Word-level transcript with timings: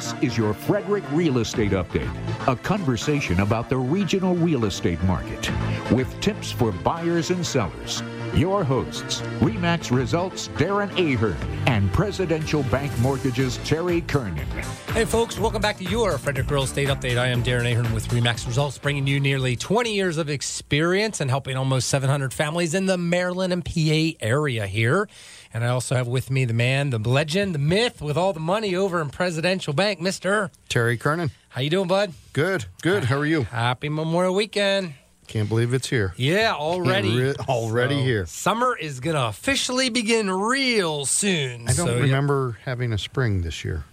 This 0.00 0.14
is 0.22 0.38
your 0.38 0.54
Frederick 0.54 1.04
Real 1.12 1.40
Estate 1.40 1.72
Update, 1.72 2.10
a 2.48 2.56
conversation 2.56 3.40
about 3.40 3.68
the 3.68 3.76
regional 3.76 4.34
real 4.34 4.64
estate 4.64 4.98
market 5.02 5.50
with 5.92 6.18
tips 6.22 6.50
for 6.50 6.72
buyers 6.72 7.28
and 7.28 7.46
sellers. 7.46 8.02
Your 8.34 8.62
hosts, 8.62 9.22
REMAX 9.40 9.90
Results 9.90 10.48
Darren 10.48 10.90
Ahern 10.96 11.36
and 11.66 11.92
Presidential 11.92 12.62
Bank 12.64 12.96
Mortgages 13.00 13.58
Terry 13.64 14.02
Kernan. 14.02 14.46
Hey, 14.92 15.04
folks, 15.04 15.36
welcome 15.36 15.60
back 15.60 15.78
to 15.78 15.84
your 15.84 16.16
Frederick 16.16 16.48
Real 16.48 16.62
Estate 16.62 16.88
Update. 16.88 17.18
I 17.18 17.26
am 17.26 17.42
Darren 17.42 17.70
Ahern 17.70 17.92
with 17.92 18.06
REMAX 18.08 18.46
Results, 18.46 18.78
bringing 18.78 19.08
you 19.08 19.18
nearly 19.18 19.56
20 19.56 19.92
years 19.92 20.16
of 20.16 20.30
experience 20.30 21.20
and 21.20 21.28
helping 21.28 21.56
almost 21.56 21.88
700 21.88 22.32
families 22.32 22.72
in 22.72 22.86
the 22.86 22.96
Maryland 22.96 23.52
and 23.52 23.64
PA 23.64 24.16
area 24.24 24.68
here. 24.68 25.08
And 25.52 25.64
I 25.64 25.68
also 25.68 25.96
have 25.96 26.06
with 26.06 26.30
me 26.30 26.44
the 26.44 26.54
man, 26.54 26.90
the 26.90 26.98
legend, 26.98 27.52
the 27.52 27.58
myth 27.58 28.00
with 28.00 28.16
all 28.16 28.32
the 28.32 28.38
money 28.38 28.76
over 28.76 29.00
in 29.00 29.10
Presidential 29.10 29.72
Bank, 29.72 29.98
Mr. 29.98 30.50
Terry 30.68 30.96
Kernan. 30.96 31.32
How 31.48 31.62
you 31.62 31.70
doing, 31.70 31.88
bud? 31.88 32.12
Good, 32.32 32.66
good. 32.80 33.04
How 33.04 33.18
are 33.18 33.26
you? 33.26 33.42
Happy 33.42 33.88
Memorial 33.88 34.36
Weekend. 34.36 34.94
Can't 35.30 35.48
believe 35.48 35.72
it's 35.72 35.88
here. 35.88 36.12
Yeah, 36.16 36.54
already. 36.54 37.16
Re- 37.16 37.34
already 37.48 37.98
So, 37.98 38.02
here. 38.02 38.26
Summer 38.26 38.76
is 38.76 38.98
going 38.98 39.14
to 39.14 39.26
officially 39.28 39.88
begin 39.88 40.28
real 40.28 41.06
soon. 41.06 41.68
I 41.68 41.72
don't 41.72 41.86
So, 41.86 42.00
remember 42.00 42.58
having 42.64 42.92
a 42.92 42.98
spring 42.98 43.42
this 43.42 43.64
year. 43.64 43.84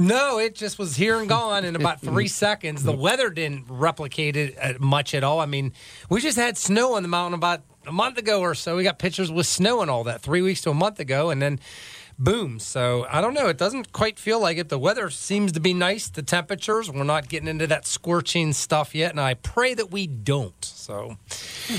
No, 0.00 0.40
it 0.40 0.56
just 0.56 0.80
was 0.80 0.96
here 0.96 1.20
and 1.20 1.28
gone 1.28 1.64
in 1.64 1.76
about 1.76 2.00
three 2.02 2.26
seconds. 2.26 2.82
The 2.82 2.90
weather 2.90 3.30
didn't 3.30 3.66
replicate 3.68 4.34
it 4.34 4.56
uh, 4.60 4.72
much 4.80 5.14
at 5.14 5.22
all. 5.22 5.38
I 5.38 5.46
mean, 5.46 5.72
we 6.08 6.20
just 6.20 6.36
had 6.36 6.58
snow 6.58 6.94
on 6.96 7.02
the 7.02 7.08
mountain 7.08 7.34
about 7.34 7.60
a 7.86 7.92
month 7.92 8.18
ago 8.18 8.40
or 8.40 8.56
so. 8.56 8.74
We 8.76 8.82
got 8.82 8.98
pictures 8.98 9.30
with 9.30 9.46
snow 9.46 9.82
and 9.82 9.90
all 9.92 10.02
that 10.04 10.22
three 10.22 10.42
weeks 10.42 10.60
to 10.62 10.70
a 10.70 10.74
month 10.74 10.98
ago, 10.98 11.30
and 11.30 11.40
then 11.40 11.60
boom. 12.20 12.60
So 12.60 13.06
I 13.10 13.20
don't 13.20 13.34
know. 13.34 13.48
It 13.48 13.56
doesn't 13.58 13.92
quite 13.92 14.18
feel 14.18 14.38
like 14.38 14.58
it. 14.58 14.68
The 14.68 14.78
weather 14.78 15.10
seems 15.10 15.50
to 15.52 15.60
be 15.60 15.74
nice. 15.74 16.08
The 16.08 16.22
temperatures. 16.22 16.88
We're 16.90 17.02
not 17.02 17.28
getting 17.28 17.48
into 17.48 17.66
that 17.68 17.86
scorching 17.86 18.52
stuff 18.52 18.94
yet, 18.94 19.10
and 19.10 19.20
I 19.20 19.34
pray 19.34 19.74
that 19.74 19.90
we 19.90 20.06
don't. 20.06 20.64
So, 20.64 21.16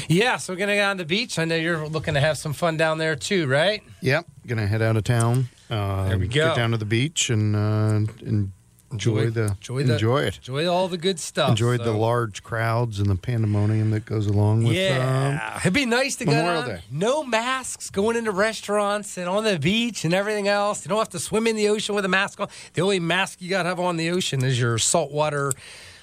yeah. 0.09 0.37
So 0.37 0.51
we're 0.53 0.57
gonna 0.59 0.75
go 0.75 0.89
on 0.89 0.97
the 0.97 1.05
beach. 1.05 1.39
I 1.39 1.45
know 1.45 1.55
you're 1.55 1.87
looking 1.87 2.15
to 2.15 2.19
have 2.19 2.37
some 2.37 2.53
fun 2.53 2.75
down 2.75 2.97
there 2.97 3.15
too, 3.15 3.47
right? 3.47 3.81
Yep, 4.01 4.25
gonna 4.47 4.67
head 4.67 4.81
out 4.81 4.97
of 4.97 5.03
town. 5.03 5.47
Uh, 5.69 6.09
There 6.09 6.17
we 6.19 6.27
go. 6.27 6.47
Get 6.49 6.55
down 6.57 6.71
to 6.71 6.77
the 6.77 6.85
beach 6.85 7.29
and 7.29 7.55
uh, 7.55 8.11
and 8.25 8.51
enjoy, 8.91 9.29
the 9.29 9.43
enjoy 9.45 9.83
the- 9.83 9.93
enjoy 9.93 10.21
it. 10.23 10.37
Enjoy 10.37 10.67
all 10.67 10.87
the 10.87 10.97
good 10.97 11.19
stuff. 11.19 11.49
Enjoy 11.49 11.77
the 11.77 11.91
large 11.91 12.43
crowds 12.43 12.99
and 12.99 13.09
the 13.09 13.15
pandemonium 13.15 13.91
that 13.91 14.05
goes 14.05 14.27
along 14.27 14.63
with. 14.63 14.73
Yeah, 14.75 15.57
it'd 15.59 15.73
be 15.73 15.85
nice 15.85 16.15
to 16.17 16.25
go 16.25 16.31
Memorial 16.31 16.61
on. 16.63 16.67
Day. 16.69 16.81
No 16.91 17.23
masks 17.23 17.89
going 17.89 18.17
into 18.17 18.31
restaurants 18.31 19.17
and 19.17 19.27
on 19.29 19.43
the 19.43 19.57
beach 19.59 20.05
and 20.05 20.13
everything 20.13 20.47
else. 20.47 20.85
You 20.85 20.89
don't 20.89 20.99
have 20.99 21.09
to 21.09 21.19
swim 21.19 21.47
in 21.47 21.55
the 21.55 21.69
ocean 21.69 21.95
with 21.95 22.05
a 22.05 22.09
mask 22.09 22.39
on. 22.39 22.47
The 22.73 22.81
only 22.81 22.99
mask 22.99 23.41
you 23.41 23.49
got 23.49 23.63
to 23.63 23.69
have 23.69 23.79
on 23.79 23.97
the 23.97 24.09
ocean 24.09 24.43
is 24.43 24.59
your 24.59 24.77
saltwater 24.77 25.53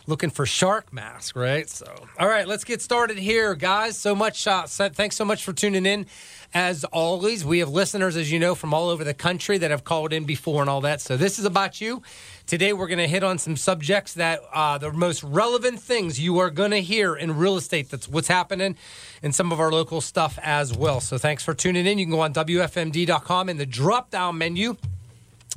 looking 0.07 0.31
for 0.31 0.47
shark 0.47 0.91
mask, 0.91 1.37
right? 1.37 1.69
So, 1.69 1.87
all 2.19 2.29
right, 2.29 2.49
let's 2.49 2.65
get 2.65 2.81
started 2.81 3.19
here, 3.19 3.55
guys. 3.55 3.99
So 3.99 4.15
much, 4.15 4.47
uh, 4.47 4.67
thanks 4.67 5.17
so 5.17 5.25
much 5.27 5.45
for 5.45 5.53
tuning 5.53 5.85
in. 5.85 6.07
As 6.55 6.83
always, 6.85 7.45
we 7.45 7.59
have 7.59 7.69
listeners, 7.69 8.17
as 8.17 8.33
you 8.33 8.39
know, 8.39 8.55
from 8.55 8.73
all 8.73 8.89
over 8.89 9.05
the 9.05 9.13
country 9.13 9.59
that 9.59 9.71
have 9.71 9.85
called 9.85 10.15
in 10.15 10.25
before 10.25 10.63
and 10.63 10.71
all 10.71 10.81
that. 10.81 11.03
So 11.03 11.19
this 11.19 11.39
is 11.39 11.45
about 11.45 11.83
you. 11.83 12.03
Today, 12.49 12.73
we're 12.73 12.87
going 12.87 12.97
to 12.97 13.07
hit 13.07 13.23
on 13.23 13.37
some 13.37 13.59
subjects 13.59 14.15
that 14.15 14.41
uh, 14.55 14.79
the 14.79 14.91
most 14.91 15.23
relevant 15.23 15.81
things 15.81 16.19
you 16.19 16.39
are 16.39 16.49
going 16.49 16.71
to 16.71 16.81
hear 16.81 17.15
in 17.15 17.37
real 17.37 17.59
estate. 17.59 17.91
That's 17.91 18.09
what's 18.09 18.27
happening 18.27 18.75
in 19.23 19.35
some 19.35 19.53
of 19.53 19.61
our 19.61 19.71
local 19.71 20.01
stuff 20.01 20.39
as 20.43 20.75
well. 20.75 21.01
So 21.01 21.19
thanks 21.19 21.45
for 21.45 21.53
tuning 21.53 21.85
in. 21.85 21.99
You 21.99 22.07
can 22.07 22.15
go 22.15 22.21
on 22.21 22.33
WFMD.com 22.33 23.51
in 23.51 23.59
the 23.59 23.67
drop 23.67 24.09
down 24.09 24.39
menu. 24.39 24.79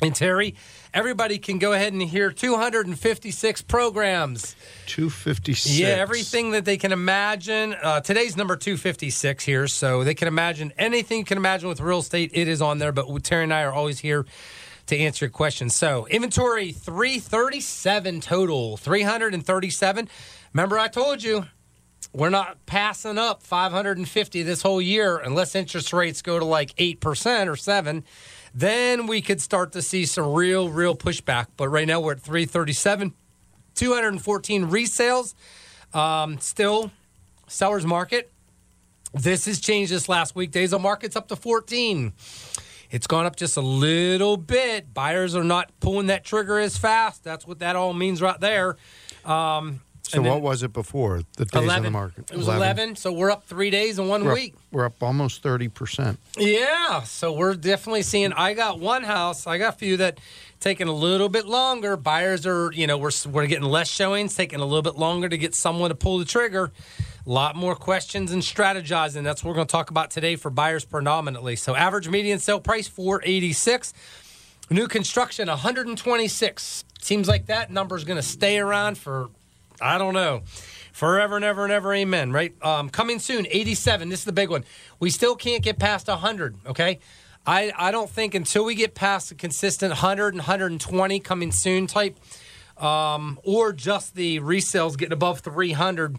And 0.02 0.14
Terry, 0.14 0.56
everybody 0.94 1.38
can 1.38 1.60
go 1.60 1.72
ahead 1.72 1.94
and 1.94 2.02
hear 2.02 2.30
256 2.30 3.62
programs. 3.62 4.58
Two 4.86 5.10
fifty 5.10 5.54
six. 5.54 5.80
Yeah, 5.80 5.90
everything 5.90 6.52
that 6.52 6.66
they 6.66 6.76
can 6.76 6.92
imagine. 6.92 7.74
Uh, 7.82 8.02
today's 8.02 8.36
number 8.36 8.58
256 8.58 9.46
here, 9.46 9.68
so 9.68 10.04
they 10.04 10.16
can 10.16 10.28
imagine 10.28 10.74
anything 10.78 11.20
you 11.20 11.26
can 11.26 11.38
imagine 11.38 11.70
with 11.70 11.80
real 11.80 12.00
estate. 12.00 12.32
It 12.34 12.50
is 12.50 12.62
on 12.62 12.80
there, 12.80 12.92
but 12.92 13.06
Terry 13.24 13.44
and 13.44 13.54
I 13.54 13.62
are 13.62 13.72
always 13.72 14.00
here 14.00 14.26
to 14.92 14.98
answer 14.98 15.26
your 15.26 15.32
question. 15.32 15.70
So, 15.70 16.06
inventory 16.08 16.72
337 16.72 18.22
total, 18.22 18.78
337. 18.78 20.10
Remember, 20.54 20.78
I 20.78 20.88
told 20.88 21.24
you 21.24 21.46
we're 22.14 22.30
not 22.30 22.66
passing 22.66 23.18
up 23.18 23.42
550 23.44 24.44
this 24.44 24.62
whole 24.62 24.82
year 24.82 25.18
unless 25.18 25.56
interest 25.56 25.94
rates 25.94 26.22
go 26.22 26.40
to 26.40 26.46
like 26.46 26.76
8% 26.76 27.48
or 27.48 27.56
7 27.56 28.04
then 28.54 29.08
we 29.08 29.22
could 29.22 29.40
start 29.40 29.72
to 29.74 29.82
see 29.82 30.06
some 30.06 30.34
real 30.34 30.70
real 30.70 30.96
pushback. 30.96 31.48
But 31.58 31.70
right 31.70 31.88
now 31.88 32.02
we're 32.02 32.14
at 32.14 32.22
337 32.22 33.14
214 33.76 34.70
resales. 34.70 35.34
Um, 35.94 36.40
still 36.40 36.92
sellers 37.48 37.86
market. 37.86 38.32
This 39.14 39.46
has 39.46 39.60
changed 39.60 39.92
this 39.92 40.08
last 40.08 40.36
week. 40.36 40.52
Days 40.52 40.74
on 40.74 40.82
market's 40.82 41.16
up 41.16 41.28
to 41.30 41.36
14 41.36 42.14
it's 42.92 43.08
gone 43.08 43.26
up 43.26 43.36
just 43.36 43.58
a 43.58 43.62
little 43.62 44.38
bit 44.38 44.94
buyers 44.94 45.36
are 45.36 45.44
not 45.44 45.72
pulling 45.80 46.08
that 46.08 46.24
trigger 46.24 46.60
as 46.60 46.78
fast 46.78 47.24
that's 47.24 47.48
what 47.48 47.60
that 47.60 47.76
all 47.76 47.94
means 47.94 48.22
right 48.22 48.40
there 48.40 48.76
um, 49.26 49.82
So 50.04 50.22
what 50.22 50.42
was 50.42 50.62
it 50.64 50.74
before 50.74 51.22
the 51.38 51.46
days 51.46 51.70
on 51.70 51.84
the 51.84 51.92
market? 51.92 52.30
it 52.32 52.38
was 52.38 52.48
11. 52.48 52.96
so 52.98 53.12
we're 53.14 53.32
up 53.32 53.46
three 53.46 53.70
days 53.70 53.98
in 54.00 54.08
one 54.08 54.26
We're 54.26 54.32
up, 54.32 54.36
week 54.36 54.56
we're 54.72 54.86
up 54.86 55.02
almost 55.02 55.42
thirty 55.44 55.68
percent. 55.68 56.20
yeah, 56.38 57.02
so 57.04 57.34
we're 57.34 57.56
definitely 57.56 58.04
seeing. 58.04 58.32
I 58.34 58.54
got 58.54 58.80
one 58.80 59.04
house. 59.04 59.46
I 59.48 59.58
got 59.58 59.74
a 59.74 59.78
few 59.78 59.98
that 59.98 60.18
taking 60.62 60.88
a 60.88 60.94
little 60.94 61.28
bit 61.28 61.46
longer. 61.46 61.98
Buyers 61.98 62.46
are, 62.48 62.72
you 62.72 62.88
know, 62.88 62.98
we're 62.98 63.12
we're 63.30 63.48
getting 63.48 63.66
less 63.66 63.90
showings, 63.90 64.34
taking 64.36 64.60
a 64.62 64.66
little 64.66 64.82
bit 64.82 64.96
longer 64.98 65.28
to 65.28 65.38
get 65.38 65.54
someone 65.56 65.90
to 65.90 65.96
pull 65.96 66.20
the 66.20 66.26
trigger. 66.26 66.72
A 67.26 67.30
lot 67.30 67.56
more 67.56 67.76
questions 67.76 68.32
and 68.32 68.42
strategizing. 68.42 69.24
That's 69.24 69.44
what 69.44 69.50
we're 69.50 69.56
going 69.56 69.68
to 69.68 69.72
talk 69.72 69.92
about 69.92 70.10
today 70.10 70.36
for 70.36 70.50
buyers 70.50 70.86
predominantly. 70.86 71.56
So 71.56 71.76
average 71.76 72.10
median 72.10 72.40
sale 72.40 72.60
price 72.60 72.88
four 72.88 73.22
eighty 73.24 73.54
six. 73.54 73.94
New 74.72 74.88
construction 74.88 75.50
126. 75.50 76.86
Seems 77.02 77.28
like 77.28 77.48
that 77.48 77.72
number 77.72 77.98
is 77.98 78.06
going 78.06 78.16
to 78.16 78.24
stay 78.24 78.58
around 78.58 78.98
for 78.98 79.30
I 79.82 79.98
don't 79.98 80.14
know. 80.14 80.44
Forever 80.94 81.36
and 81.36 81.46
ever 81.46 81.64
and 81.64 81.74
ever, 81.74 81.94
amen, 81.94 82.32
right? 82.32 82.54
Um, 82.64 82.90
coming 82.90 83.20
soon, 83.20 83.48
87. 83.50 84.10
This 84.10 84.20
is 84.20 84.26
the 84.26 84.32
big 84.32 84.50
one. 84.50 84.64
We 85.00 85.10
still 85.10 85.36
can't 85.36 85.64
get 85.64 85.80
past 85.80 86.08
100, 86.08 86.56
okay? 86.68 87.00
I, 87.46 87.72
I 87.76 87.92
don't 87.92 88.10
think 88.10 88.36
until 88.36 88.66
we 88.66 88.76
get 88.76 88.94
past 88.94 89.32
a 89.32 89.36
consistent 89.36 89.92
100 89.92 90.34
and 90.34 90.40
120 90.40 91.20
coming 91.22 91.52
soon 91.52 91.88
type, 91.88 92.18
um, 92.78 93.40
or 93.44 93.74
just 93.74 94.16
the 94.16 94.40
resales 94.42 94.98
getting 94.98 95.14
above 95.14 95.40
300, 95.40 96.18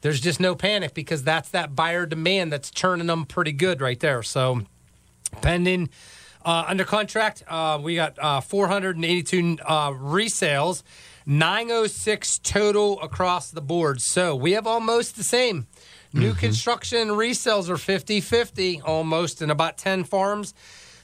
there's 0.00 0.20
just 0.20 0.40
no 0.40 0.54
panic 0.54 0.94
because 0.94 1.22
that's 1.22 1.50
that 1.50 1.76
buyer 1.76 2.06
demand 2.06 2.52
that's 2.52 2.70
turning 2.70 3.06
them 3.06 3.26
pretty 3.26 3.52
good 3.52 3.80
right 3.80 4.00
there. 4.00 4.22
So, 4.22 4.62
pending 5.40 5.90
uh, 6.44 6.64
under 6.68 6.84
contract. 6.84 7.42
Uh, 7.48 7.78
we 7.82 7.94
got 7.94 8.18
uh, 8.18 8.40
482 8.40 9.58
uh, 9.64 9.90
resales, 9.90 10.82
906 11.26 12.38
total 12.38 13.00
across 13.00 13.50
the 13.50 13.60
board. 13.60 14.00
So 14.00 14.34
we 14.34 14.52
have 14.52 14.66
almost 14.66 15.16
the 15.16 15.24
same. 15.24 15.66
New 16.12 16.34
construction 16.34 17.08
resales 17.08 17.68
are 17.68 17.76
50 17.76 18.20
50 18.20 18.80
almost 18.80 19.42
in 19.42 19.50
about 19.50 19.78
10 19.78 20.04
farms. 20.04 20.54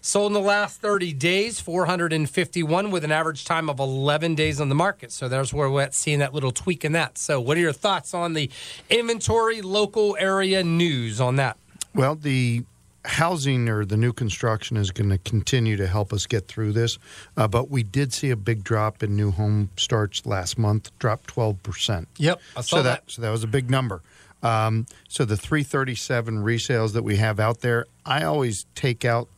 Sold 0.06 0.28
in 0.28 0.34
the 0.34 0.40
last 0.40 0.80
30 0.80 1.14
days, 1.14 1.58
451 1.58 2.92
with 2.92 3.02
an 3.02 3.10
average 3.10 3.44
time 3.44 3.68
of 3.68 3.80
11 3.80 4.36
days 4.36 4.60
on 4.60 4.68
the 4.68 4.74
market. 4.76 5.10
So 5.10 5.28
there's 5.28 5.52
where 5.52 5.68
we're 5.68 5.82
at 5.82 5.94
seeing 5.94 6.20
that 6.20 6.32
little 6.32 6.52
tweak 6.52 6.84
in 6.84 6.92
that. 6.92 7.18
So, 7.18 7.40
what 7.40 7.56
are 7.56 7.60
your 7.60 7.72
thoughts 7.72 8.14
on 8.14 8.34
the 8.34 8.48
inventory 8.88 9.62
local 9.62 10.16
area 10.20 10.62
news 10.62 11.20
on 11.20 11.34
that? 11.36 11.56
Well, 11.92 12.14
the 12.14 12.62
housing 13.04 13.68
or 13.68 13.84
the 13.84 13.96
new 13.96 14.12
construction 14.12 14.76
is 14.76 14.92
going 14.92 15.10
to 15.10 15.18
continue 15.18 15.76
to 15.76 15.88
help 15.88 16.12
us 16.12 16.26
get 16.26 16.46
through 16.46 16.70
this, 16.70 17.00
uh, 17.36 17.48
but 17.48 17.68
we 17.68 17.82
did 17.82 18.12
see 18.12 18.30
a 18.30 18.36
big 18.36 18.62
drop 18.62 19.02
in 19.02 19.16
new 19.16 19.32
home 19.32 19.70
starts 19.76 20.24
last 20.24 20.56
month, 20.56 20.96
dropped 21.00 21.26
twelve 21.26 21.60
percent. 21.64 22.06
Yep, 22.18 22.40
I 22.56 22.60
saw 22.60 22.76
so 22.76 22.82
that. 22.84 23.02
so 23.08 23.22
that 23.22 23.30
was 23.30 23.42
a 23.42 23.48
big 23.48 23.70
number. 23.70 24.02
Um, 24.42 24.86
so 25.08 25.24
the 25.24 25.36
337 25.36 26.36
resales 26.36 26.92
that 26.92 27.02
we 27.02 27.16
have 27.16 27.40
out 27.40 27.62
there, 27.62 27.86
I 28.04 28.22
always 28.22 28.66
take 28.76 29.04
out 29.04 29.28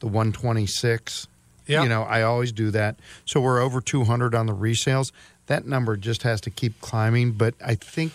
the 0.00 0.06
126. 0.06 1.28
Yeah. 1.66 1.82
You 1.84 1.88
know, 1.88 2.02
I 2.02 2.22
always 2.22 2.52
do 2.52 2.70
that. 2.72 2.96
So 3.24 3.40
we're 3.40 3.60
over 3.60 3.80
200 3.80 4.34
on 4.34 4.46
the 4.46 4.54
resales. 4.54 5.12
That 5.46 5.66
number 5.66 5.96
just 5.96 6.22
has 6.24 6.40
to 6.42 6.50
keep 6.50 6.80
climbing. 6.80 7.32
But 7.32 7.54
I 7.64 7.74
think 7.76 8.12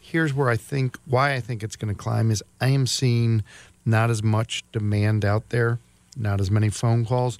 here's 0.00 0.34
where 0.34 0.48
I 0.50 0.56
think 0.56 0.98
why 1.06 1.34
I 1.34 1.40
think 1.40 1.62
it's 1.62 1.76
going 1.76 1.94
to 1.94 1.98
climb 1.98 2.30
is 2.30 2.42
I 2.60 2.68
am 2.68 2.86
seeing 2.86 3.42
not 3.86 4.10
as 4.10 4.22
much 4.22 4.64
demand 4.72 5.24
out 5.24 5.48
there, 5.48 5.78
not 6.16 6.40
as 6.40 6.50
many 6.50 6.68
phone 6.68 7.06
calls. 7.06 7.38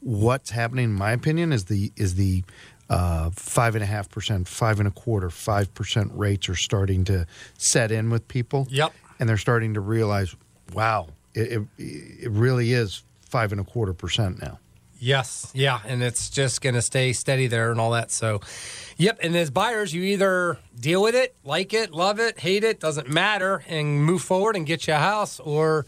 What's 0.00 0.50
happening, 0.50 0.84
in 0.84 0.92
my 0.92 1.12
opinion, 1.12 1.52
is 1.52 1.64
the 1.64 1.90
is 1.96 2.14
the 2.14 2.44
uh, 2.88 3.30
five 3.30 3.74
and 3.74 3.82
a 3.82 3.86
half 3.86 4.08
percent, 4.08 4.46
five 4.46 4.78
and 4.78 4.86
a 4.86 4.92
quarter, 4.92 5.30
five 5.30 5.72
percent 5.74 6.12
rates 6.14 6.48
are 6.48 6.54
starting 6.54 7.04
to 7.04 7.26
set 7.58 7.90
in 7.90 8.10
with 8.10 8.28
people. 8.28 8.68
Yep. 8.70 8.92
and 9.18 9.28
they're 9.28 9.36
starting 9.38 9.74
to 9.74 9.80
realize, 9.80 10.36
wow, 10.72 11.08
it 11.36 11.52
it, 11.52 11.62
it 12.24 12.30
really 12.30 12.72
is 12.72 13.02
five 13.20 13.52
and 13.52 13.60
a 13.60 13.64
quarter 13.64 13.92
percent 13.92 14.40
now. 14.40 14.58
Yes, 14.98 15.50
yeah, 15.54 15.80
and 15.86 16.02
it's 16.02 16.30
just 16.30 16.62
going 16.62 16.74
to 16.74 16.80
stay 16.80 17.12
steady 17.12 17.48
there 17.48 17.70
and 17.70 17.78
all 17.78 17.90
that. 17.90 18.10
So, 18.10 18.40
yep. 18.96 19.18
And 19.22 19.36
as 19.36 19.50
buyers, 19.50 19.92
you 19.92 20.02
either 20.02 20.58
deal 20.78 21.02
with 21.02 21.14
it, 21.14 21.36
like 21.44 21.74
it, 21.74 21.92
love 21.92 22.18
it, 22.18 22.38
hate 22.38 22.64
it, 22.64 22.80
doesn't 22.80 23.08
matter, 23.08 23.62
and 23.68 24.02
move 24.02 24.22
forward 24.22 24.56
and 24.56 24.64
get 24.64 24.86
you 24.86 24.94
a 24.94 24.98
house, 24.98 25.38
or 25.38 25.84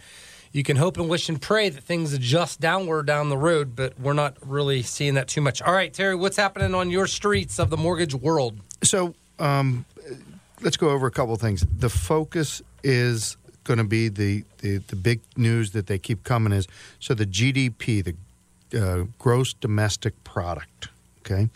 you 0.53 0.63
can 0.63 0.77
hope 0.77 0.99
and 0.99 1.09
wish 1.09 1.31
and 1.31 1.41
pray 1.41 1.71
that 1.71 1.83
things 1.83 2.13
adjust 2.13 2.61
downward 2.61 3.07
down 3.07 3.31
the 3.31 3.39
road. 3.39 3.75
But 3.75 3.99
we're 3.99 4.13
not 4.13 4.37
really 4.47 4.83
seeing 4.83 5.15
that 5.15 5.27
too 5.27 5.41
much. 5.41 5.63
All 5.63 5.73
right, 5.73 5.93
Terry, 5.93 6.15
what's 6.15 6.37
happening 6.37 6.75
on 6.75 6.91
your 6.91 7.07
streets 7.07 7.59
of 7.59 7.71
the 7.71 7.79
mortgage 7.79 8.15
world? 8.15 8.61
So, 8.85 9.15
um, 9.39 9.87
let's 10.61 10.77
go 10.77 10.91
over 10.91 11.07
a 11.07 11.11
couple 11.11 11.33
of 11.33 11.41
things. 11.41 11.65
The 11.79 11.89
focus 11.89 12.61
is 12.83 13.39
going 13.69 13.79
to 13.79 13.85
be 13.85 14.09
the, 14.09 14.45
the 14.59 14.79
the 14.79 14.97
big 14.97 15.21
news 15.37 15.71
that 15.73 15.87
they 15.87 15.99
keep 15.99 16.25
coming 16.25 16.53
is 16.53 16.67
so 16.99 17.15
the 17.15 17.27
GDP, 17.27 18.03
the 18.03 18.15
uh, 18.75 19.05
gross 19.19 19.53
domestic 19.53 20.25
product. 20.25 20.89
Okay, 21.21 21.51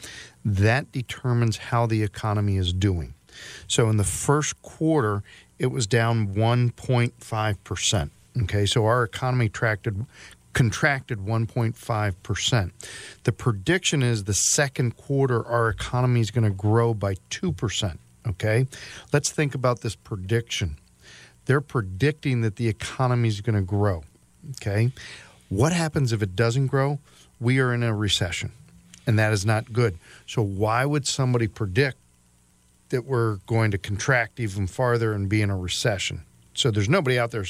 that 0.44 0.92
determines 0.92 1.56
how 1.56 1.86
the 1.86 2.02
economy 2.02 2.58
is 2.58 2.72
doing. 2.72 3.14
So 3.66 3.88
in 3.88 3.96
the 3.96 4.04
first 4.04 4.60
quarter, 4.60 5.22
it 5.58 5.68
was 5.68 5.86
down 5.86 6.34
1.5 6.34 7.56
percent. 7.64 8.12
Okay, 8.42 8.66
so 8.66 8.84
our 8.84 9.02
economy 9.02 9.48
tracted 9.48 10.04
contracted 10.52 11.20
1.5 11.20 12.14
percent. 12.22 12.72
The 13.24 13.32
prediction 13.32 14.02
is 14.02 14.24
the 14.24 14.34
second 14.34 14.98
quarter 14.98 15.44
our 15.46 15.70
economy 15.70 16.20
is 16.20 16.30
going 16.30 16.44
to 16.44 16.50
grow 16.50 16.92
by 16.92 17.16
two 17.30 17.52
percent. 17.52 17.98
Okay, 18.28 18.66
let's 19.12 19.32
think 19.32 19.54
about 19.54 19.80
this 19.80 19.96
prediction. 19.96 20.76
They're 21.46 21.60
predicting 21.60 22.42
that 22.42 22.56
the 22.56 22.68
economy 22.68 23.28
is 23.28 23.40
going 23.40 23.56
to 23.56 23.62
grow. 23.62 24.04
Okay, 24.56 24.92
what 25.48 25.72
happens 25.72 26.12
if 26.12 26.22
it 26.22 26.34
doesn't 26.34 26.68
grow? 26.68 26.98
We 27.40 27.58
are 27.58 27.74
in 27.74 27.82
a 27.82 27.94
recession, 27.94 28.52
and 29.06 29.18
that 29.18 29.32
is 29.32 29.44
not 29.44 29.72
good. 29.72 29.98
So, 30.26 30.42
why 30.42 30.84
would 30.84 31.06
somebody 31.06 31.46
predict 31.46 31.98
that 32.88 33.04
we're 33.04 33.36
going 33.46 33.70
to 33.72 33.78
contract 33.78 34.40
even 34.40 34.66
farther 34.66 35.12
and 35.12 35.28
be 35.28 35.42
in 35.42 35.50
a 35.50 35.56
recession? 35.56 36.22
So, 36.54 36.70
there's 36.70 36.88
nobody 36.88 37.18
out 37.18 37.32
there, 37.32 37.44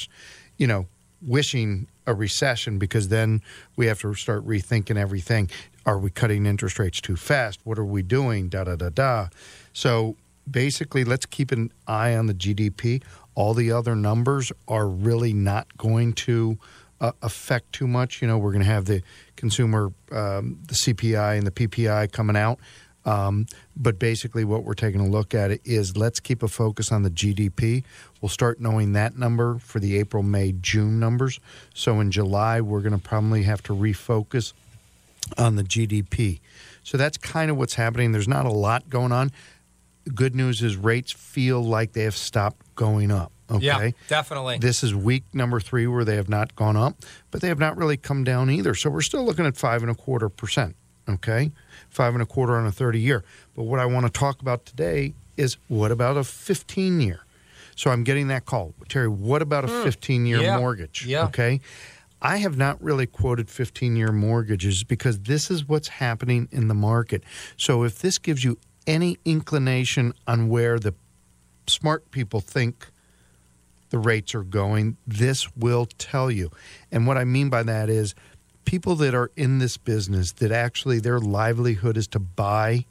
you 0.57 0.67
know, 0.67 0.87
wishing 1.21 1.87
a 2.05 2.13
recession 2.13 2.77
because 2.77 3.07
then 3.07 3.41
we 3.75 3.85
have 3.87 3.99
to 4.01 4.13
start 4.15 4.45
rethinking 4.45 4.97
everything. 4.97 5.49
Are 5.85 5.97
we 5.97 6.09
cutting 6.09 6.45
interest 6.45 6.79
rates 6.79 6.99
too 6.99 7.15
fast? 7.15 7.59
What 7.63 7.79
are 7.79 7.85
we 7.85 8.01
doing? 8.01 8.49
Da 8.49 8.65
da 8.65 8.75
da 8.75 8.89
da. 8.89 9.27
So, 9.73 10.17
basically, 10.49 11.03
let's 11.03 11.25
keep 11.25 11.51
an 11.51 11.71
eye 11.87 12.15
on 12.15 12.27
the 12.27 12.33
GDP. 12.33 13.01
All 13.35 13.53
the 13.53 13.71
other 13.71 13.95
numbers 13.95 14.51
are 14.67 14.87
really 14.87 15.33
not 15.33 15.77
going 15.77 16.13
to 16.13 16.57
uh, 17.01 17.11
affect 17.21 17.73
too 17.73 17.87
much. 17.87 18.21
You 18.21 18.27
know, 18.27 18.37
we're 18.37 18.51
going 18.51 18.63
to 18.63 18.69
have 18.71 18.85
the 18.85 19.01
consumer, 19.35 19.91
um, 20.11 20.59
the 20.67 20.73
CPI 20.73 21.37
and 21.37 21.45
the 21.45 21.51
PPI 21.51 22.11
coming 22.11 22.35
out. 22.35 22.59
Um, 23.05 23.47
but 23.75 23.99
basically, 23.99 24.45
what 24.45 24.63
we're 24.63 24.75
taking 24.75 25.01
a 25.01 25.07
look 25.07 25.33
at 25.33 25.59
is 25.65 25.97
let's 25.97 26.19
keep 26.19 26.41
a 26.41 26.47
focus 26.47 26.91
on 26.91 27.03
the 27.03 27.09
GDP. 27.09 27.83
We'll 28.21 28.29
start 28.29 28.61
knowing 28.61 28.93
that 28.93 29.17
number 29.17 29.59
for 29.59 29.79
the 29.79 29.97
April, 29.97 30.23
May, 30.23 30.53
June 30.53 30.99
numbers. 30.99 31.39
So 31.73 31.99
in 31.99 32.11
July, 32.11 32.61
we're 32.61 32.79
going 32.79 32.93
to 32.93 32.97
probably 32.97 33.43
have 33.43 33.61
to 33.63 33.73
refocus 33.73 34.53
on 35.37 35.57
the 35.57 35.63
GDP. 35.63 36.39
So 36.83 36.97
that's 36.97 37.17
kind 37.17 37.51
of 37.51 37.57
what's 37.57 37.75
happening. 37.75 38.11
There's 38.11 38.27
not 38.27 38.45
a 38.45 38.51
lot 38.51 38.89
going 38.89 39.11
on. 39.11 39.31
Good 40.13 40.35
news 40.35 40.61
is 40.61 40.75
rates 40.75 41.11
feel 41.11 41.63
like 41.63 41.93
they 41.93 42.03
have 42.03 42.15
stopped 42.15 42.75
going 42.75 43.11
up. 43.11 43.31
Okay. 43.49 43.65
Yeah, 43.65 43.89
definitely. 44.07 44.57
This 44.57 44.83
is 44.83 44.95
week 44.95 45.23
number 45.33 45.59
three 45.59 45.85
where 45.87 46.03
they 46.03 46.15
have 46.15 46.29
not 46.29 46.55
gone 46.55 46.75
up, 46.75 47.03
but 47.29 47.41
they 47.41 47.49
have 47.49 47.59
not 47.59 47.77
really 47.77 47.97
come 47.97 48.23
down 48.23 48.49
either. 48.49 48.73
So 48.73 48.89
we're 48.89 49.01
still 49.01 49.23
looking 49.23 49.45
at 49.45 49.55
five 49.57 49.81
and 49.81 49.91
a 49.91 49.95
quarter 49.95 50.29
percent. 50.29 50.75
Okay. 51.07 51.51
Five 51.89 52.13
and 52.13 52.23
a 52.23 52.25
quarter 52.25 52.55
on 52.55 52.65
a 52.65 52.71
30 52.71 52.99
year. 52.99 53.23
But 53.55 53.63
what 53.63 53.79
I 53.79 53.85
want 53.85 54.05
to 54.05 54.11
talk 54.11 54.41
about 54.41 54.65
today 54.65 55.13
is 55.37 55.57
what 55.67 55.91
about 55.91 56.17
a 56.17 56.23
15 56.23 57.01
year? 57.01 57.25
So 57.75 57.91
I'm 57.91 58.03
getting 58.03 58.27
that 58.27 58.45
call. 58.45 58.73
Terry, 58.87 59.07
what 59.07 59.41
about 59.41 59.65
a 59.65 59.67
hmm. 59.67 59.83
15 59.83 60.25
year 60.25 60.41
Yeah. 60.41 60.57
mortgage? 60.57 61.05
Yeah. 61.05 61.25
Okay. 61.25 61.59
I 62.21 62.37
have 62.37 62.55
not 62.55 62.81
really 62.81 63.05
quoted 63.05 63.49
15 63.49 63.97
year 63.97 64.11
mortgages 64.13 64.83
because 64.83 65.19
this 65.19 65.51
is 65.51 65.67
what's 65.67 65.89
happening 65.89 66.47
in 66.51 66.69
the 66.69 66.73
market. 66.73 67.23
So 67.57 67.83
if 67.83 67.99
this 67.99 68.17
gives 68.17 68.43
you 68.45 68.57
any 68.87 69.17
inclination 69.25 70.13
on 70.27 70.49
where 70.49 70.79
the 70.79 70.93
smart 71.67 72.11
people 72.11 72.39
think 72.39 72.87
the 73.89 73.99
rates 73.99 74.33
are 74.33 74.43
going, 74.43 74.97
this 75.05 75.55
will 75.55 75.85
tell 75.97 76.31
you. 76.31 76.49
And 76.91 77.05
what 77.05 77.17
I 77.17 77.25
mean 77.25 77.49
by 77.49 77.63
that 77.63 77.89
is 77.89 78.15
people 78.65 78.95
that 78.95 79.13
are 79.13 79.31
in 79.35 79.59
this 79.59 79.77
business 79.77 80.31
that 80.33 80.51
actually 80.51 80.99
their 80.99 81.19
livelihood 81.19 81.97
is 81.97 82.07
to 82.07 82.19
buy 82.19 82.85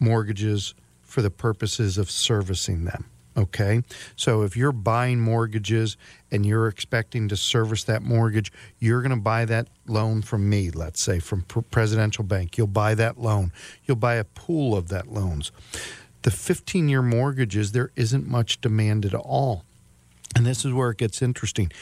mortgages 0.00 0.74
for 1.02 1.22
the 1.22 1.30
purposes 1.30 1.98
of 1.98 2.10
servicing 2.10 2.84
them. 2.84 3.04
Okay. 3.36 3.82
So 4.16 4.42
if 4.42 4.56
you're 4.56 4.72
buying 4.72 5.20
mortgages 5.20 5.96
and 6.30 6.46
you're 6.46 6.68
expecting 6.68 7.28
to 7.28 7.36
service 7.36 7.82
that 7.84 8.02
mortgage, 8.02 8.52
you're 8.78 9.02
going 9.02 9.10
to 9.10 9.16
buy 9.16 9.44
that 9.46 9.68
loan 9.86 10.22
from 10.22 10.48
me, 10.48 10.70
let's 10.70 11.02
say 11.02 11.18
from 11.18 11.42
Pr- 11.42 11.60
Presidential 11.60 12.22
Bank. 12.22 12.56
You'll 12.56 12.68
buy 12.68 12.94
that 12.94 13.18
loan. 13.18 13.52
You'll 13.84 13.96
buy 13.96 14.14
a 14.14 14.24
pool 14.24 14.76
of 14.76 14.88
that 14.88 15.08
loans. 15.12 15.50
The 16.22 16.30
15 16.30 16.88
year 16.88 17.02
mortgages, 17.02 17.72
there 17.72 17.90
isn't 17.96 18.26
much 18.26 18.60
demand 18.60 19.04
at 19.04 19.14
all. 19.14 19.64
And 20.36 20.46
this 20.46 20.64
is 20.64 20.72
where 20.72 20.90
it 20.90 20.98
gets 20.98 21.20
interesting. 21.20 21.72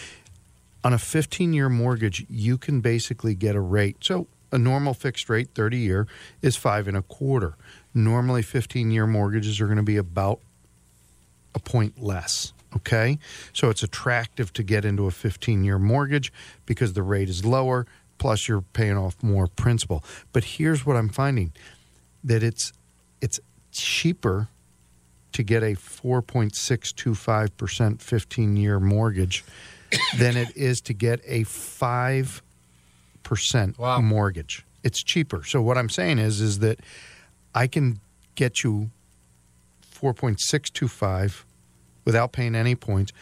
On 0.84 0.92
a 0.92 0.98
15 0.98 1.52
year 1.52 1.68
mortgage, 1.68 2.24
you 2.28 2.56
can 2.56 2.80
basically 2.80 3.34
get 3.34 3.54
a 3.54 3.60
rate. 3.60 3.98
So 4.00 4.26
a 4.50 4.58
normal 4.58 4.94
fixed 4.94 5.28
rate, 5.28 5.50
30 5.54 5.78
year, 5.78 6.06
is 6.40 6.56
five 6.56 6.88
and 6.88 6.96
a 6.96 7.02
quarter. 7.02 7.56
Normally, 7.94 8.42
15 8.42 8.90
year 8.90 9.06
mortgages 9.06 9.60
are 9.60 9.66
going 9.66 9.76
to 9.76 9.82
be 9.82 9.96
about 9.96 10.40
a 11.54 11.58
point 11.58 12.02
less. 12.02 12.52
Okay. 12.76 13.18
So 13.52 13.68
it's 13.70 13.82
attractive 13.82 14.52
to 14.54 14.62
get 14.62 14.84
into 14.84 15.06
a 15.06 15.10
15 15.10 15.64
year 15.64 15.78
mortgage 15.78 16.32
because 16.66 16.92
the 16.94 17.02
rate 17.02 17.28
is 17.28 17.44
lower, 17.44 17.86
plus 18.18 18.48
you're 18.48 18.62
paying 18.62 18.96
off 18.96 19.22
more 19.22 19.46
principal. 19.46 20.02
But 20.32 20.44
here's 20.44 20.86
what 20.86 20.96
I'm 20.96 21.08
finding 21.10 21.52
that 22.24 22.42
it's 22.42 22.72
it's 23.20 23.38
cheaper 23.72 24.48
to 25.32 25.42
get 25.42 25.62
a 25.62 25.74
4.625% 25.76 28.00
15 28.00 28.56
year 28.56 28.80
mortgage 28.80 29.44
than 30.18 30.36
it 30.36 30.54
is 30.56 30.80
to 30.82 30.92
get 30.94 31.20
a 31.26 31.42
5% 31.44 32.40
Wow. 33.78 34.00
mortgage. 34.00 34.64
It's 34.82 35.02
cheaper. 35.02 35.44
So 35.44 35.62
what 35.62 35.78
I'm 35.78 35.88
saying 35.88 36.18
is 36.18 36.40
is 36.40 36.58
that 36.60 36.80
I 37.54 37.66
can 37.66 38.00
get 38.34 38.64
you 38.64 38.90
4.625 40.02 41.44
without 42.04 42.32
paying 42.32 42.54
any 42.54 42.74
points, 42.74 43.12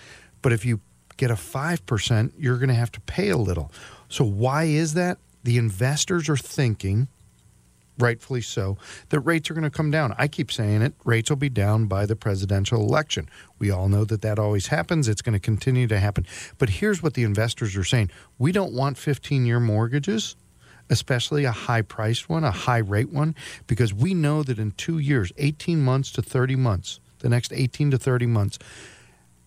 but 0.43 0.53
if 0.53 0.65
you 0.65 0.81
get 1.17 1.31
a 1.31 1.35
5%, 1.35 2.33
you're 2.39 2.57
going 2.57 2.69
to 2.69 2.75
have 2.75 2.93
to 2.93 3.01
pay 3.03 3.29
a 3.29 3.37
little. 3.37 3.71
So 4.09 4.25
why 4.25 4.65
is 4.65 4.95
that? 4.95 5.19
The 5.45 5.59
investors 5.59 6.29
are 6.29 6.37
thinking 6.37 7.09
rightfully 8.01 8.41
so, 8.41 8.77
that 9.11 9.21
rates 9.21 9.51
are 9.51 9.55
going 9.55 9.65
to 9.65 9.71
come 9.71 9.91
down. 9.91 10.15
I 10.19 10.29
keep 10.29 10.51
saying 10.51 10.83
it, 10.83 10.95
rates 11.05 11.31
will 11.31 11.37
be 11.37 11.49
down 11.49 11.87
by 11.87 12.07
the 12.07 12.17
presidential 12.17 12.81
election. 12.81 13.29
We 13.59 13.71
all 13.71 13.89
know 13.89 14.05
that 14.05 14.23
that 14.23 14.39
always 14.39 14.69
happens. 14.69 15.09
It's 15.09 15.23
going 15.23 15.35
to 15.35 15.41
continue 15.41 15.87
to 15.89 15.99
happen. 15.99 16.27
But 16.59 16.71
here's 16.71 17.03
what 17.03 17.15
the 17.15 17.23
investors 17.23 17.77
are 17.77 17.85
saying 17.85 18.11
we 18.39 18.53
don't 18.53 18.73
want 18.73 18.99
15 18.99 19.47
year 19.47 19.61
mortgages. 19.61 20.37
Especially 20.91 21.45
a 21.45 21.53
high 21.53 21.83
priced 21.83 22.29
one, 22.29 22.43
a 22.45 22.51
high 22.51 22.79
rate 22.79 23.11
one, 23.11 23.35
because 23.69 23.95
we 23.95 24.13
know 24.13 24.43
that 24.43 24.59
in 24.59 24.73
two 24.73 24.99
years, 24.99 25.33
18 25.39 25.81
months 25.81 26.11
to 26.13 26.21
30 26.23 26.57
months, 26.57 26.99
the 27.21 27.29
next 27.29 27.53
18 27.53 27.93
to 27.93 27.99
30 27.99 28.27
months, 28.27 28.59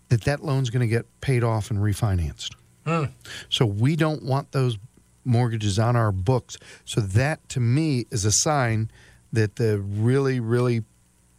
that 0.08 0.22
that 0.24 0.44
loan's 0.44 0.70
going 0.70 0.82
to 0.82 0.88
get 0.88 1.06
paid 1.22 1.44
off 1.44 1.70
and 1.70 1.80
refinanced. 1.80 2.56
Hmm. 2.86 3.06
So 3.50 3.66
we 3.66 3.96
don't 3.96 4.24
want 4.24 4.52
those 4.54 4.78
mortgages 5.26 5.78
on 5.80 5.96
our 5.96 6.12
books. 6.12 6.56
So 6.86 7.02
that 7.02 7.48
to 7.50 7.60
me 7.60 8.06
is 8.10 8.24
a 8.26 8.32
sign 8.32 8.90
that 9.32 9.56
the 9.58 9.80
really, 9.80 10.40
really 10.40 10.84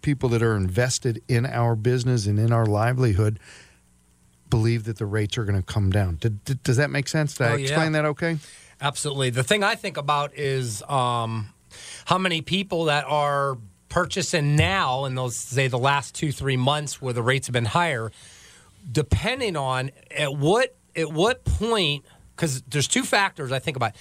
people 0.03 0.29
that 0.31 0.43
are 0.43 0.57
invested 0.57 1.23
in 1.29 1.47
our 1.47 1.75
business 1.77 2.27
and 2.27 2.39
in 2.39 2.53
our 2.53 2.67
livelihood 2.67 3.39
believe 4.51 4.85
that 4.85 4.99
the 4.99 5.07
rates 5.07 5.37
are 5.39 5.45
going 5.45 5.57
to 5.61 5.65
come 5.67 5.91
down. 5.91 6.17
Did, 6.17 6.45
did- 6.45 6.63
does 6.63 6.77
that 6.77 6.91
make 6.91 7.09
sense? 7.09 7.35
Did 7.35 7.45
I 7.47 7.51
Oh, 7.53 7.55
yeah. 7.57 7.63
explain 7.63 7.93
that 7.93 8.05
okay? 8.05 8.39
Absolutely. 8.85 9.31
The 9.31 9.43
thing 9.43 9.65
I 9.65 9.77
think 9.77 9.97
about 9.97 10.35
is 10.37 10.83
um, 10.83 11.49
how 12.05 12.19
many 12.19 12.43
people 12.43 12.85
that 12.85 13.07
are 13.07 13.57
purchasing 13.89 14.57
now 14.57 15.07
in 15.07 15.15
those 15.15 15.37
say 15.37 15.69
the 15.69 15.79
last 15.79 16.15
two 16.15 16.31
three 16.31 16.59
months 16.59 17.01
where 17.01 17.15
the 17.15 17.23
rates 17.23 17.47
have 17.47 17.55
been 17.55 17.65
higher, 17.65 18.13
depending 18.93 19.57
on 19.57 19.91
at 20.11 20.37
what 20.37 20.77
at 20.95 21.11
what 21.11 21.47
point 21.47 22.05
because 22.37 22.61
there's 22.69 22.87
two 22.87 23.05
factors 23.05 23.53
I 23.53 23.59
think 23.59 23.79
about. 23.79 23.93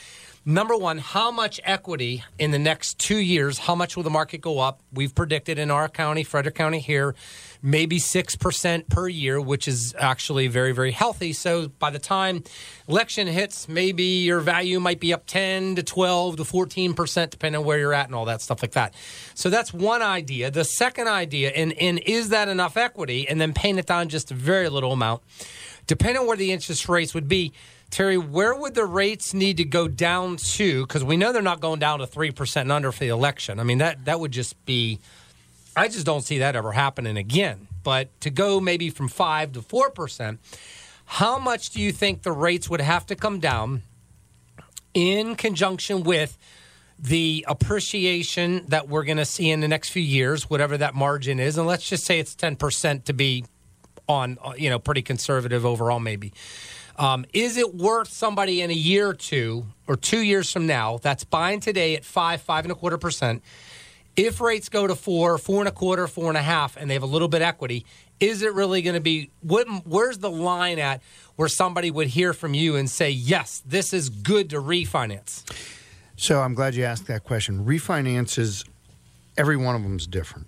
Number 0.45 0.75
one, 0.75 0.97
how 0.97 1.31
much 1.31 1.61
equity 1.63 2.25
in 2.37 2.51
the 2.51 2.59
next 2.59 2.99
two 2.99 3.17
years? 3.17 3.59
How 3.59 3.75
much 3.75 3.95
will 3.95 4.03
the 4.03 4.09
market 4.09 4.41
go 4.41 4.59
up? 4.59 4.81
We've 4.91 5.15
predicted 5.15 5.57
in 5.57 5.71
our 5.71 5.87
county, 5.87 6.25
Frederick 6.25 6.55
County 6.55 6.81
here, 6.81 7.15
maybe 7.61 7.97
6% 7.97 8.89
per 8.89 9.07
year, 9.07 9.39
which 9.39 9.69
is 9.69 9.95
actually 9.97 10.47
very, 10.47 10.73
very 10.73 10.91
healthy. 10.91 11.31
So 11.31 11.69
by 11.69 11.91
the 11.91 11.99
time 11.99 12.43
election 12.89 13.27
hits, 13.27 13.69
maybe 13.69 14.03
your 14.03 14.41
value 14.41 14.81
might 14.81 14.99
be 14.99 15.13
up 15.13 15.25
10 15.27 15.75
to 15.75 15.83
12 15.83 16.35
to 16.35 16.43
14%, 16.43 17.29
depending 17.29 17.59
on 17.59 17.65
where 17.65 17.79
you're 17.79 17.93
at 17.93 18.07
and 18.07 18.15
all 18.15 18.25
that 18.25 18.41
stuff 18.41 18.61
like 18.61 18.73
that. 18.73 18.93
So 19.35 19.49
that's 19.49 19.73
one 19.73 20.01
idea. 20.01 20.51
The 20.51 20.65
second 20.65 21.07
idea, 21.07 21.51
and, 21.51 21.71
and 21.79 21.99
is 21.99 22.29
that 22.29 22.49
enough 22.49 22.75
equity? 22.75 23.29
And 23.29 23.39
then 23.39 23.53
paying 23.53 23.77
it 23.77 23.85
down 23.85 24.09
just 24.09 24.29
a 24.29 24.33
very 24.33 24.67
little 24.67 24.91
amount, 24.91 25.23
depending 25.87 26.17
on 26.17 26.27
where 26.27 26.35
the 26.35 26.51
interest 26.51 26.89
rates 26.89 27.13
would 27.13 27.29
be. 27.29 27.53
Terry, 27.93 28.17
where 28.17 28.55
would 28.55 28.73
the 28.73 28.85
rates 28.85 29.35
need 29.35 29.57
to 29.57 29.63
go 29.63 29.87
down 29.87 30.37
to? 30.37 30.81
Because 30.81 31.03
we 31.03 31.15
know 31.15 31.31
they're 31.31 31.43
not 31.43 31.59
going 31.59 31.79
down 31.79 31.99
to 31.99 32.07
3% 32.07 32.61
and 32.61 32.71
under 32.71 32.91
for 32.91 33.01
the 33.01 33.09
election. 33.09 33.59
I 33.59 33.63
mean, 33.63 33.77
that, 33.77 34.05
that 34.05 34.19
would 34.19 34.31
just 34.31 34.65
be 34.65 34.99
I 35.75 35.87
just 35.87 36.03
don't 36.03 36.21
see 36.21 36.39
that 36.39 36.55
ever 36.55 36.71
happening 36.71 37.17
again. 37.17 37.67
But 37.83 38.19
to 38.21 38.31
go 38.31 38.59
maybe 38.59 38.89
from 38.89 39.07
5 39.09 39.53
to 39.53 39.61
4%, 39.61 40.39
how 41.05 41.37
much 41.37 41.69
do 41.69 41.79
you 41.79 41.91
think 41.91 42.23
the 42.23 42.31
rates 42.31 42.67
would 42.67 42.81
have 42.81 43.05
to 43.07 43.15
come 43.15 43.39
down 43.39 43.83
in 44.95 45.35
conjunction 45.35 46.03
with 46.03 46.35
the 46.97 47.45
appreciation 47.47 48.65
that 48.69 48.89
we're 48.89 49.03
going 49.03 49.17
to 49.17 49.25
see 49.25 49.51
in 49.51 49.59
the 49.59 49.67
next 49.67 49.89
few 49.89 50.01
years, 50.01 50.49
whatever 50.49 50.77
that 50.77 50.95
margin 50.95 51.39
is? 51.39 51.59
And 51.59 51.67
let's 51.67 51.87
just 51.87 52.05
say 52.05 52.19
it's 52.19 52.35
10% 52.35 53.03
to 53.03 53.13
be 53.13 53.45
on, 54.09 54.39
you 54.57 54.71
know, 54.71 54.79
pretty 54.79 55.03
conservative 55.03 55.63
overall, 55.63 55.99
maybe. 55.99 56.33
Um, 56.97 57.25
is 57.33 57.57
it 57.57 57.73
worth 57.73 58.09
somebody 58.09 58.61
in 58.61 58.69
a 58.69 58.73
year 58.73 59.09
or 59.09 59.13
two 59.13 59.65
or 59.87 59.95
two 59.95 60.19
years 60.19 60.51
from 60.51 60.67
now 60.67 60.99
that's 60.99 61.23
buying 61.23 61.59
today 61.59 61.95
at 61.95 62.05
five, 62.05 62.41
five 62.41 62.65
and 62.65 62.71
a 62.71 62.75
quarter 62.75 62.97
percent? 62.97 63.41
if 64.15 64.41
rates 64.41 64.69
go 64.69 64.85
to 64.87 64.95
four, 64.95 65.37
four 65.37 65.59
and 65.59 65.67
a 65.67 65.71
quarter, 65.71 66.07
four 66.07 66.29
and 66.29 66.37
a 66.37 66.41
half, 66.41 66.77
and 66.77 66.89
they 66.89 66.93
have 66.93 67.03
a 67.03 67.07
little 67.07 67.27
bit 67.27 67.41
equity, 67.41 67.85
is 68.19 68.41
it 68.41 68.53
really 68.53 68.81
going 68.81 68.93
to 68.93 69.01
be? 69.01 69.31
What, 69.41 69.67
where's 69.85 70.19
the 70.19 70.29
line 70.29 70.79
at 70.79 71.01
where 71.35 71.47
somebody 71.47 71.89
would 71.91 72.07
hear 72.07 72.33
from 72.33 72.53
you 72.53 72.75
and 72.75 72.89
say, 72.89 73.09
"Yes, 73.09 73.61
this 73.65 73.93
is 73.93 74.09
good 74.09 74.49
to 74.51 74.57
refinance"? 74.57 75.43
So 76.15 76.41
I'm 76.41 76.53
glad 76.53 76.75
you 76.75 76.83
asked 76.83 77.07
that 77.07 77.23
question. 77.23 77.65
Refinances, 77.65 78.65
every 79.35 79.57
one 79.57 79.75
of 79.75 79.83
them 79.83 79.97
is 79.97 80.07
different. 80.07 80.47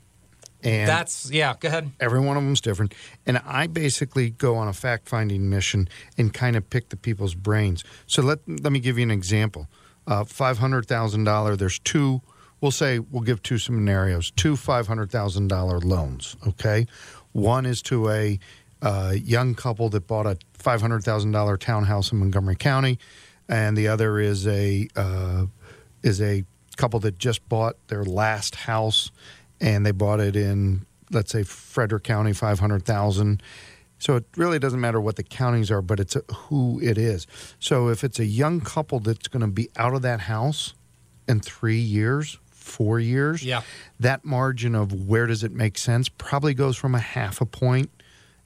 And 0.65 0.89
that's 0.89 1.31
yeah. 1.31 1.53
Go 1.60 1.67
ahead. 1.67 1.91
Every 2.00 2.19
one 2.19 2.38
of 2.38 2.43
them 2.43 2.53
is 2.53 2.62
different, 2.62 2.93
and 3.25 3.38
I 3.45 3.67
basically 3.67 4.31
go 4.31 4.55
on 4.55 4.67
a 4.67 4.74
fact 4.74 5.07
finding 5.07 5.50
mission 5.50 5.88
and 6.17 6.34
kind 6.34 6.55
of 6.55 6.69
pick 6.69 6.89
the 6.89 6.98
people's 6.98 7.36
brains. 7.36 7.84
So 8.07 8.22
let 8.22 8.39
let 8.48 8.72
me 8.72 8.79
give 8.79 8.98
you 8.98 9.03
an 9.03 9.12
example. 9.12 9.67
Uh, 10.07 10.24
Five 10.24 10.57
hundred 10.57 10.88
thousand 10.88 11.24
dollar. 11.24 11.55
There's 11.55 11.79
two 11.79 12.22
we'll 12.62 12.72
say 12.72 13.00
we'll 13.00 13.22
give 13.22 13.43
two 13.43 13.57
scenarios 13.57 14.31
two 14.31 14.55
$500,000 14.55 15.84
loans, 15.84 16.36
okay? 16.48 16.88
One 17.31 17.65
is 17.65 17.81
to 17.84 18.10
a 18.10 18.39
uh, 18.81 19.13
young 19.15 19.55
couple 19.55 19.89
that 19.89 20.07
bought 20.07 20.25
a 20.25 20.38
$500,000 20.57 21.60
townhouse 21.60 22.12
in 22.12 22.19
Montgomery 22.19 22.55
County, 22.55 22.98
and 23.48 23.77
the 23.77 23.88
other 23.88 24.19
is 24.19 24.48
a 24.48 24.88
uh, 24.95 25.45
is 26.01 26.22
a 26.22 26.43
couple 26.77 27.00
that 27.01 27.17
just 27.17 27.48
bought 27.48 27.75
their 27.88 28.03
last 28.03 28.55
house, 28.55 29.12
and 29.62 29.86
they 29.86 29.92
bought 29.92 30.20
it 30.20 30.36
in 30.36 30.86
let's 31.12 31.32
say 31.32 31.44
Frederick 31.44 32.04
County, 32.04 32.34
500,000. 32.34 33.42
So 33.98 34.18
it 34.18 34.26
really 34.36 34.60
doesn't 34.60 34.80
matter 34.80 35.00
what 35.00 35.16
the 35.16 35.24
counties 35.24 35.72
are, 35.72 35.82
but 35.82 36.00
it's 36.00 36.16
a, 36.16 36.22
who 36.34 36.80
it 36.82 36.98
is. 36.98 37.28
So 37.60 37.90
if 37.90 38.04
it's 38.04 38.20
a 38.20 38.26
young 38.26 38.62
couple 38.62 39.00
that's 39.00 39.28
going 39.28 39.42
to 39.42 39.48
be 39.48 39.70
out 39.78 39.94
of 39.94 40.02
that 40.02 40.22
house 40.22 40.74
in 41.28 41.40
three 41.40 41.80
years, 41.80 42.38
four 42.52 43.00
years, 43.00 43.44
yeah. 43.44 43.62
that 44.00 44.26
margin 44.26 44.76
of 44.76 45.08
where 45.08 45.28
does 45.28 45.44
it 45.44 45.52
make 45.52 45.78
sense 45.78 46.10
probably 46.10 46.54
goes 46.54 46.76
from 46.76 46.94
a 46.94 47.00
half 47.00 47.42
a 47.42 47.46
point 47.46 47.90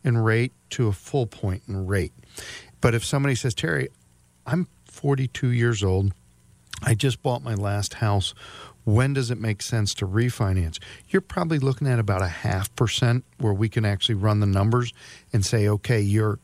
in 0.03 0.17
rate 0.17 0.53
to 0.71 0.87
a 0.87 0.93
full 0.93 1.25
point 1.25 1.63
in 1.67 1.87
rate. 1.87 2.13
But 2.79 2.93
if 2.93 3.03
somebody 3.03 3.35
says, 3.35 3.53
Terry, 3.53 3.89
I'm 4.45 4.67
42 4.85 5.49
years 5.49 5.83
old, 5.83 6.13
I 6.81 6.93
just 6.93 7.21
bought 7.21 7.43
my 7.43 7.55
last 7.55 7.95
house. 7.95 8.33
When 8.93 9.13
does 9.13 9.29
it 9.29 9.39
make 9.39 9.61
sense 9.61 9.93
to 9.95 10.07
refinance? 10.07 10.79
You're 11.09 11.21
probably 11.21 11.59
looking 11.59 11.87
at 11.87 11.99
about 11.99 12.21
a 12.21 12.27
half 12.27 12.73
percent 12.75 13.23
where 13.37 13.53
we 13.53 13.69
can 13.69 13.85
actually 13.85 14.15
run 14.15 14.39
the 14.39 14.47
numbers 14.47 14.93
and 15.31 15.45
say, 15.45 15.67
okay, 15.67 16.01
you're 16.01 16.39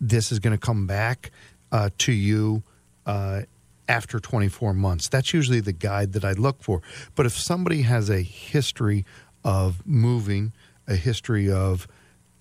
this 0.00 0.32
is 0.32 0.38
going 0.40 0.52
to 0.52 0.58
come 0.58 0.86
back 0.86 1.30
uh, 1.70 1.90
to 1.98 2.12
you 2.12 2.62
uh, 3.06 3.42
after 3.88 4.18
24 4.18 4.74
months. 4.74 5.08
That's 5.08 5.32
usually 5.32 5.60
the 5.60 5.72
guide 5.72 6.12
that 6.14 6.24
I 6.24 6.32
look 6.32 6.62
for. 6.62 6.82
But 7.14 7.26
if 7.26 7.38
somebody 7.38 7.82
has 7.82 8.10
a 8.10 8.22
history 8.22 9.04
of 9.44 9.86
moving, 9.86 10.52
a 10.88 10.96
history 10.96 11.50
of 11.50 11.86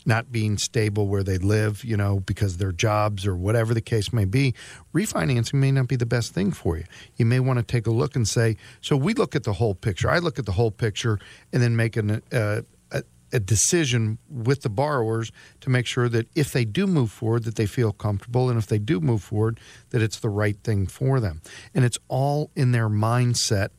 not 0.05 0.31
being 0.31 0.57
stable 0.57 1.07
where 1.07 1.23
they 1.23 1.37
live, 1.37 1.83
you 1.83 1.95
know, 1.95 2.19
because 2.21 2.57
their 2.57 2.71
jobs 2.71 3.25
or 3.25 3.35
whatever 3.35 3.73
the 3.73 3.81
case 3.81 4.11
may 4.11 4.25
be, 4.25 4.53
refinancing 4.93 5.55
may 5.55 5.71
not 5.71 5.87
be 5.87 5.95
the 5.95 6.05
best 6.05 6.33
thing 6.33 6.51
for 6.51 6.77
you. 6.77 6.85
You 7.17 7.25
may 7.25 7.39
want 7.39 7.59
to 7.59 7.63
take 7.63 7.87
a 7.87 7.91
look 7.91 8.15
and 8.15 8.27
say, 8.27 8.57
so 8.81 8.95
we 8.95 9.13
look 9.13 9.35
at 9.35 9.43
the 9.43 9.53
whole 9.53 9.75
picture. 9.75 10.09
I 10.09 10.19
look 10.19 10.39
at 10.39 10.45
the 10.45 10.53
whole 10.53 10.71
picture 10.71 11.19
and 11.53 11.61
then 11.61 11.75
make 11.75 11.97
an, 11.97 12.21
uh, 12.31 12.61
a 13.33 13.39
decision 13.39 14.17
with 14.29 14.61
the 14.61 14.69
borrowers 14.69 15.31
to 15.61 15.69
make 15.69 15.85
sure 15.85 16.09
that 16.09 16.27
if 16.35 16.51
they 16.51 16.65
do 16.65 16.87
move 16.87 17.11
forward 17.11 17.43
that 17.45 17.55
they 17.55 17.65
feel 17.65 17.91
comfortable 17.91 18.49
and 18.49 18.57
if 18.57 18.67
they 18.67 18.79
do 18.79 18.99
move 18.99 19.23
forward 19.23 19.59
that 19.91 20.01
it's 20.01 20.19
the 20.19 20.29
right 20.29 20.57
thing 20.63 20.87
for 20.87 21.19
them 21.19 21.41
and 21.73 21.85
it's 21.85 21.97
all 22.07 22.51
in 22.55 22.71
their 22.71 22.89
mindset 22.89 23.69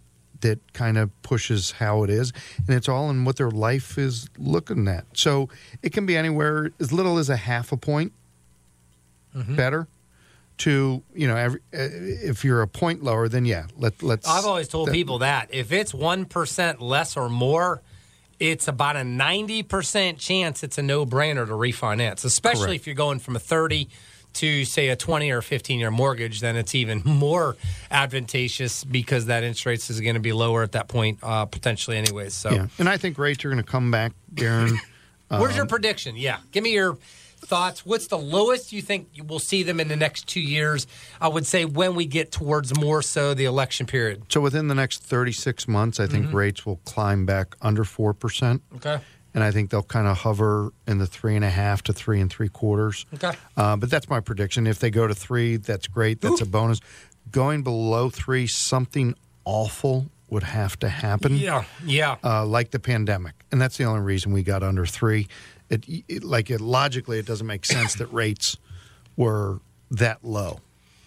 that 0.43 0.61
kind 0.73 0.99
of 0.99 1.11
pushes 1.23 1.73
how 1.73 2.05
it 2.05 2.11
is 2.11 2.33
and 2.67 2.77
it's 2.77 2.89
all 2.89 3.11
in 3.11 3.25
what 3.25 3.37
their 3.37 3.51
life 3.51 3.99
is 3.99 4.29
looking 4.39 4.87
at 4.87 5.05
so 5.15 5.49
it 5.83 5.93
can 5.93 6.07
be 6.07 6.17
anywhere 6.17 6.71
as 6.79 6.93
little 6.93 7.19
as 7.19 7.29
a 7.29 7.37
half 7.37 7.73
a 7.73 7.77
point 7.77 8.13
mm-hmm. 9.35 9.57
better 9.57 9.89
to 10.59 11.03
you 11.15 11.27
know 11.27 11.37
every, 11.37 11.61
uh, 11.73 11.79
if 11.79 12.45
you're 12.45 12.63
a 12.63 12.69
point 12.69 13.03
lower 13.03 13.29
then 13.29 13.45
yeah 13.45 13.67
let, 13.77 14.03
let's 14.03 14.29
i've 14.29 14.45
always 14.45 14.69
told 14.69 14.91
people 14.91 15.19
that 15.19 15.49
if 15.51 15.73
it's 15.73 15.93
1% 15.93 16.81
less 16.81 17.17
or 17.17 17.29
more 17.29 17.83
it's 18.43 18.67
about 18.67 18.97
a 18.97 19.01
90% 19.01 20.19
chance 20.19 20.65
it's 20.65 20.77
a 20.77 20.83
no 20.83 21.07
brainer 21.07 21.47
to 21.47 21.53
refinance, 21.53 22.25
especially 22.25 22.67
Correct. 22.67 22.81
if 22.81 22.87
you're 22.89 22.97
going 22.97 23.21
from 23.21 23.37
a 23.37 23.39
30 23.39 23.89
to 24.35 24.65
say 24.65 24.89
a 24.89 24.97
20 24.97 25.31
or 25.31 25.43
15 25.43 25.79
year 25.79 25.91
mortgage, 25.91 26.41
then 26.41 26.57
it's 26.57 26.75
even 26.75 27.03
more 27.05 27.57
advantageous 27.91 28.85
because 28.85 29.27
that 29.27 29.43
interest 29.43 29.67
rate 29.67 29.91
is 29.91 30.01
going 30.01 30.15
to 30.15 30.21
be 30.21 30.33
lower 30.33 30.63
at 30.63 30.73
that 30.73 30.89
point, 30.89 31.19
uh, 31.23 31.47
potentially, 31.47 31.97
anyways. 31.97 32.35
So, 32.35 32.51
yeah. 32.51 32.67
and 32.79 32.89
I 32.89 32.97
think 32.97 33.19
rates 33.19 33.45
are 33.45 33.51
going 33.51 33.63
to 33.63 33.71
come 33.71 33.91
back, 33.91 34.13
Darren. 34.35 34.77
Where's 35.29 35.53
um, 35.53 35.57
your 35.57 35.67
prediction? 35.67 36.17
Yeah, 36.17 36.39
give 36.51 36.63
me 36.63 36.73
your 36.73 36.99
thoughts? 37.47 37.85
What's 37.85 38.07
the 38.07 38.19
lowest 38.19 38.73
you 38.73 38.83
think 38.83 39.09
we'll 39.27 39.39
see 39.39 39.63
them 39.63 39.81
in 39.81 39.89
the 39.89 39.97
next 39.97 40.27
two 40.27 40.41
years? 40.41 40.87
I 41.21 41.29
would 41.29 41.47
say 41.47 41.65
when 41.65 41.95
we 41.95 42.07
get 42.07 42.31
towards 42.31 42.79
more 42.79 43.03
so 43.03 43.35
the 43.35 43.45
election 43.45 43.87
period. 43.87 44.25
So 44.29 44.41
within 44.41 44.69
the 44.69 44.75
next 44.75 45.03
36 45.03 45.67
months, 45.69 46.01
I 46.01 46.07
think 46.07 46.27
mm-hmm. 46.27 46.37
rates 46.37 46.67
will 46.67 46.81
climb 46.85 47.27
back 47.27 47.57
under 47.63 47.85
4%. 47.85 48.61
Okay. 48.77 49.01
And 49.35 49.43
I 49.43 49.51
think 49.51 49.71
they'll 49.71 49.83
kind 49.83 50.07
of 50.07 50.19
hover 50.19 50.73
in 50.87 50.99
the 50.99 51.07
three 51.07 51.37
and 51.37 51.45
a 51.45 51.51
half 51.51 51.83
to 51.85 51.93
three 51.93 52.21
and 52.21 52.31
three 52.31 52.49
quarters. 52.49 53.07
Okay. 53.15 53.33
Uh, 53.57 53.77
but 53.77 53.91
that's 53.91 54.09
my 54.09 54.21
prediction. 54.21 54.67
If 54.67 54.79
they 54.79 54.91
go 54.91 55.07
to 55.07 55.15
three, 55.15 55.57
that's 55.57 55.87
great. 55.87 56.21
That's 56.21 56.41
Ooh. 56.41 56.45
a 56.45 56.49
bonus. 56.49 56.81
Going 57.31 57.63
below 57.63 58.11
three, 58.11 58.47
something 58.47 59.15
awful 59.45 60.07
would 60.29 60.43
have 60.43 60.79
to 60.81 60.89
happen. 60.89 61.37
Yeah, 61.37 61.65
yeah. 61.85 62.17
Uh, 62.25 62.45
like 62.45 62.71
the 62.71 62.79
pandemic, 62.79 63.35
and 63.51 63.61
that's 63.61 63.77
the 63.77 63.85
only 63.85 64.01
reason 64.01 64.33
we 64.33 64.43
got 64.43 64.63
under 64.63 64.85
three 64.87 65.29
it, 65.73 66.05
it 66.09 66.25
like 66.25 66.51
it 66.51 66.61
logically 66.61 67.19
it 67.19 67.27
doesn't 67.27 67.47
make 67.47 67.65
sense 67.65 67.95
that 67.95 68.07
rates 68.13 68.59
were 69.17 69.61
that 69.91 70.19
low. 70.23 70.61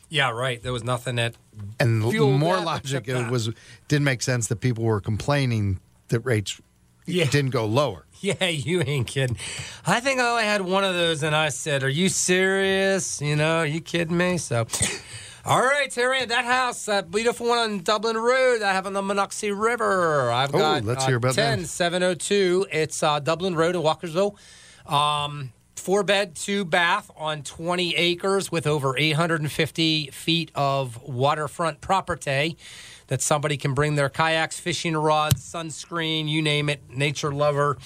Yeah, 0.09 0.31
right. 0.31 0.61
There 0.61 0.73
was 0.73 0.83
nothing 0.83 1.15
that 1.15 1.35
and 1.79 1.99
more 1.99 2.59
logic 2.59 3.07
it 3.07 3.29
was 3.29 3.49
didn't 3.87 4.05
make 4.05 4.21
sense 4.21 4.47
that 4.47 4.57
people 4.57 4.83
were 4.83 5.01
complaining 5.01 5.79
that 6.09 6.19
rates 6.21 6.59
yeah. 7.05 7.25
didn't 7.25 7.51
go 7.51 7.65
lower. 7.65 8.04
Yeah, 8.21 8.47
you 8.47 8.81
ain't 8.81 9.07
kidding. 9.07 9.37
I 9.85 9.99
think 9.99 10.19
I 10.19 10.29
only 10.29 10.43
had 10.45 10.61
one 10.61 10.83
of 10.83 10.95
those, 10.95 11.21
and 11.21 11.35
I 11.35 11.49
said, 11.49 11.83
"Are 11.83 11.89
you 11.89 12.09
serious? 12.09 13.21
You 13.21 13.35
know, 13.35 13.57
are 13.57 13.65
you 13.65 13.81
kidding 13.81 14.17
me?" 14.17 14.37
So. 14.37 14.65
All 15.47 15.61
right, 15.61 15.91
Terry, 15.91 16.25
that 16.25 16.45
house, 16.45 16.85
that 16.85 17.11
beautiful 17.11 17.47
one 17.47 17.59
on 17.59 17.79
Dublin 17.83 18.17
Road, 18.17 18.63
I 18.63 18.73
have 18.73 18.87
on 18.87 18.93
the 18.93 19.01
Monocacy 19.03 19.51
River. 19.51 20.31
I've 20.31 20.55
oh, 20.55 20.57
got 20.57 20.85
let's 20.85 21.03
uh, 21.03 21.07
hear 21.07 21.17
about 21.17 21.35
10, 21.35 21.61
that. 21.61 21.67
702. 21.67 22.65
It's 22.71 23.03
uh, 23.03 23.19
Dublin 23.19 23.53
Road 23.53 23.75
in 23.75 23.83
Walkersville. 23.83 24.35
Um, 24.91 25.51
four 25.75 26.01
bed, 26.01 26.35
two 26.35 26.65
bath 26.65 27.11
on 27.15 27.43
20 27.43 27.95
acres 27.95 28.51
with 28.51 28.65
over 28.65 28.97
850 28.97 30.07
feet 30.07 30.51
of 30.55 30.99
waterfront 31.03 31.79
property 31.79 32.57
that 33.07 33.21
somebody 33.21 33.57
can 33.57 33.73
bring 33.73 33.95
their 33.95 34.09
kayaks, 34.09 34.59
fishing 34.59 34.95
rods, 34.95 35.41
sunscreen, 35.41 36.27
you 36.27 36.41
name 36.41 36.69
it, 36.69 36.81
nature 36.89 37.31
lover 37.31 37.77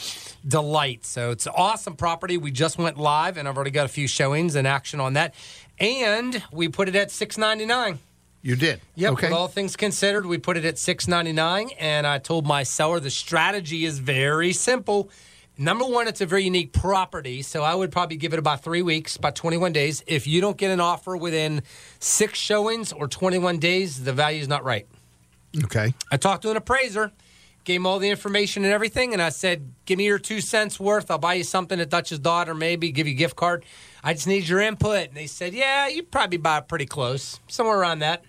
delight. 0.47 1.05
So 1.05 1.31
it's 1.31 1.45
an 1.45 1.53
awesome 1.55 1.95
property. 1.95 2.37
We 2.37 2.51
just 2.51 2.77
went 2.77 2.97
live 2.97 3.37
and 3.37 3.47
I've 3.47 3.55
already 3.55 3.71
got 3.71 3.85
a 3.85 3.89
few 3.89 4.07
showings 4.07 4.55
and 4.55 4.67
action 4.67 4.99
on 4.99 5.13
that 5.13 5.33
and 5.79 6.43
we 6.51 6.67
put 6.67 6.87
it 6.87 6.95
at 6.95 7.11
six 7.11 7.37
ninety 7.37 7.65
nine. 7.65 7.99
You 8.41 8.55
did. 8.55 8.79
Yep. 8.95 9.13
Okay. 9.13 9.27
With 9.27 9.33
all 9.33 9.47
things 9.47 9.75
considered, 9.75 10.25
we 10.25 10.37
put 10.37 10.57
it 10.57 10.65
at 10.65 10.77
six 10.77 11.07
ninety 11.07 11.33
nine, 11.33 11.69
and 11.79 12.07
I 12.07 12.19
told 12.19 12.45
my 12.45 12.63
seller 12.63 12.99
the 12.99 13.09
strategy 13.09 13.85
is 13.85 13.99
very 13.99 14.53
simple. 14.53 15.09
Number 15.57 15.83
one, 15.83 16.07
it's 16.07 16.21
a 16.21 16.25
very 16.25 16.45
unique 16.45 16.71
property, 16.71 17.41
so 17.41 17.63
I 17.63 17.75
would 17.75 17.91
probably 17.91 18.15
give 18.15 18.31
it 18.31 18.39
about 18.39 18.63
three 18.63 18.81
weeks, 18.81 19.17
about 19.17 19.35
twenty 19.35 19.57
one 19.57 19.73
days. 19.73 20.03
If 20.07 20.25
you 20.25 20.39
don't 20.39 20.57
get 20.57 20.71
an 20.71 20.79
offer 20.79 21.17
within 21.17 21.63
six 21.99 22.39
showings 22.39 22.93
or 22.93 23.07
twenty 23.07 23.37
one 23.37 23.59
days, 23.59 24.03
the 24.03 24.13
value 24.13 24.41
is 24.41 24.47
not 24.47 24.63
right. 24.63 24.87
Okay. 25.65 25.93
I 26.11 26.17
talked 26.17 26.43
to 26.43 26.51
an 26.51 26.57
appraiser, 26.57 27.11
gave 27.63 27.77
him 27.81 27.85
all 27.85 27.99
the 27.99 28.09
information 28.09 28.63
and 28.63 28.73
everything, 28.73 29.13
and 29.13 29.21
I 29.21 29.29
said, 29.29 29.71
"Give 29.85 29.97
me 29.97 30.05
your 30.05 30.19
two 30.19 30.41
cents 30.41 30.79
worth. 30.79 31.09
I'll 31.11 31.17
buy 31.17 31.35
you 31.35 31.43
something 31.43 31.79
at 31.79 31.89
Dutch's 31.89 32.19
daughter, 32.19 32.53
maybe 32.53 32.91
give 32.91 33.07
you 33.07 33.13
a 33.13 33.17
gift 33.17 33.35
card. 33.35 33.63
I 34.03 34.13
just 34.13 34.27
need 34.27 34.47
your 34.47 34.59
input." 34.61 35.07
And 35.09 35.13
they 35.17 35.27
said, 35.27 35.53
"Yeah, 35.53 35.87
you 35.87 36.03
probably 36.03 36.37
buy 36.37 36.59
it 36.59 36.67
pretty 36.67 36.85
close, 36.85 37.39
somewhere 37.47 37.77
around 37.79 37.99
that." 37.99 38.23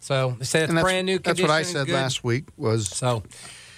So 0.00 0.36
they 0.38 0.44
said 0.44 0.64
it's 0.64 0.72
And 0.72 0.80
brand 0.80 1.06
new. 1.06 1.18
that's 1.18 1.40
what 1.40 1.50
I 1.50 1.62
said 1.62 1.86
good. 1.86 1.94
last 1.94 2.22
week 2.22 2.44
was. 2.58 2.88
So, 2.88 3.22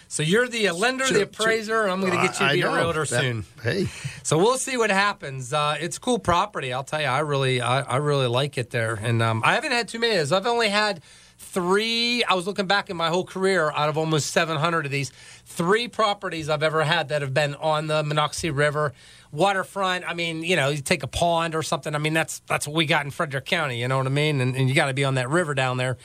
so 0.09 0.25
you're 0.25 0.49
the 0.49 0.71
lender, 0.73 1.07
So- 1.07 1.15
the 1.15 1.23
appraiser. 1.23 1.87
I'm 1.87 2.01
going 2.01 2.13
to 2.15 2.19
get 2.19 2.41
you 2.41 2.49
to 2.49 2.53
be 2.55 2.61
a 2.63 2.73
realtor 2.75 3.05
That- 3.05 3.21
soon. 3.21 3.45
Hey, 3.63 3.87
So 4.25 4.37
we'll 4.37 4.59
see 4.59 4.77
what 4.77 4.91
happens. 4.91 5.53
Uh, 5.53 5.77
it's 5.79 5.99
cool 5.99 6.19
property. 6.19 6.73
I'll 6.73 6.83
tell 6.83 7.01
you, 7.01 7.07
I 7.07 7.21
really, 7.21 7.61
I, 7.61 7.83
I 7.83 7.97
really 7.99 8.27
like 8.27 8.59
it 8.59 8.71
there. 8.71 8.95
And 9.01 9.23
um, 9.23 9.41
I 9.45 9.55
haven't 9.55 9.71
had 9.71 9.87
too 9.87 10.01
many. 10.01 10.15
of 10.15 10.19
those. 10.19 10.33
I've 10.33 10.47
only 10.49 10.69
had 10.69 11.01
three. 11.39 12.25
I 12.25 12.35
was 12.35 12.47
looking 12.47 12.67
back 12.67 12.91
in 12.91 12.97
my 12.97 13.09
whole 13.09 13.25
career, 13.25 13.71
out 13.71 13.89
of 13.89 13.99
almost 13.99 14.31
700 14.31 14.87
of 14.87 14.93
these, 14.93 15.11
three 15.45 15.89
properties 15.89 16.49
I've 16.49 16.63
ever 16.63 16.85
had 16.85 17.09
that 17.09 17.23
have 17.23 17.35
been 17.35 17.55
on 17.57 17.87
the 17.87 18.03
Monocacy 18.03 18.51
River 18.51 18.93
waterfront. 19.33 20.05
I 20.09 20.15
mean, 20.15 20.43
you 20.43 20.57
know, 20.57 20.71
you 20.71 20.81
take 20.81 21.03
a 21.03 21.09
pond 21.09 21.55
or 21.55 21.63
something. 21.63 21.95
I 21.95 21.99
mean, 21.99 22.15
that's 22.15 22.41
that's 22.47 22.67
what 22.67 22.77
we 22.77 22.87
got 22.87 23.05
in 23.05 23.11
Frederick 23.11 23.45
County. 23.45 23.81
You 23.81 23.89
know 23.89 23.99
what 23.99 24.07
I 24.07 24.11
mean? 24.11 24.41
And, 24.41 24.57
and 24.57 24.69
you 24.69 24.75
got 24.75 24.87
to 24.87 24.95
be 24.95 25.05
on 25.05 25.15
that 25.15 25.29
river 25.29 25.55
down 25.55 25.77
there. 25.77 25.97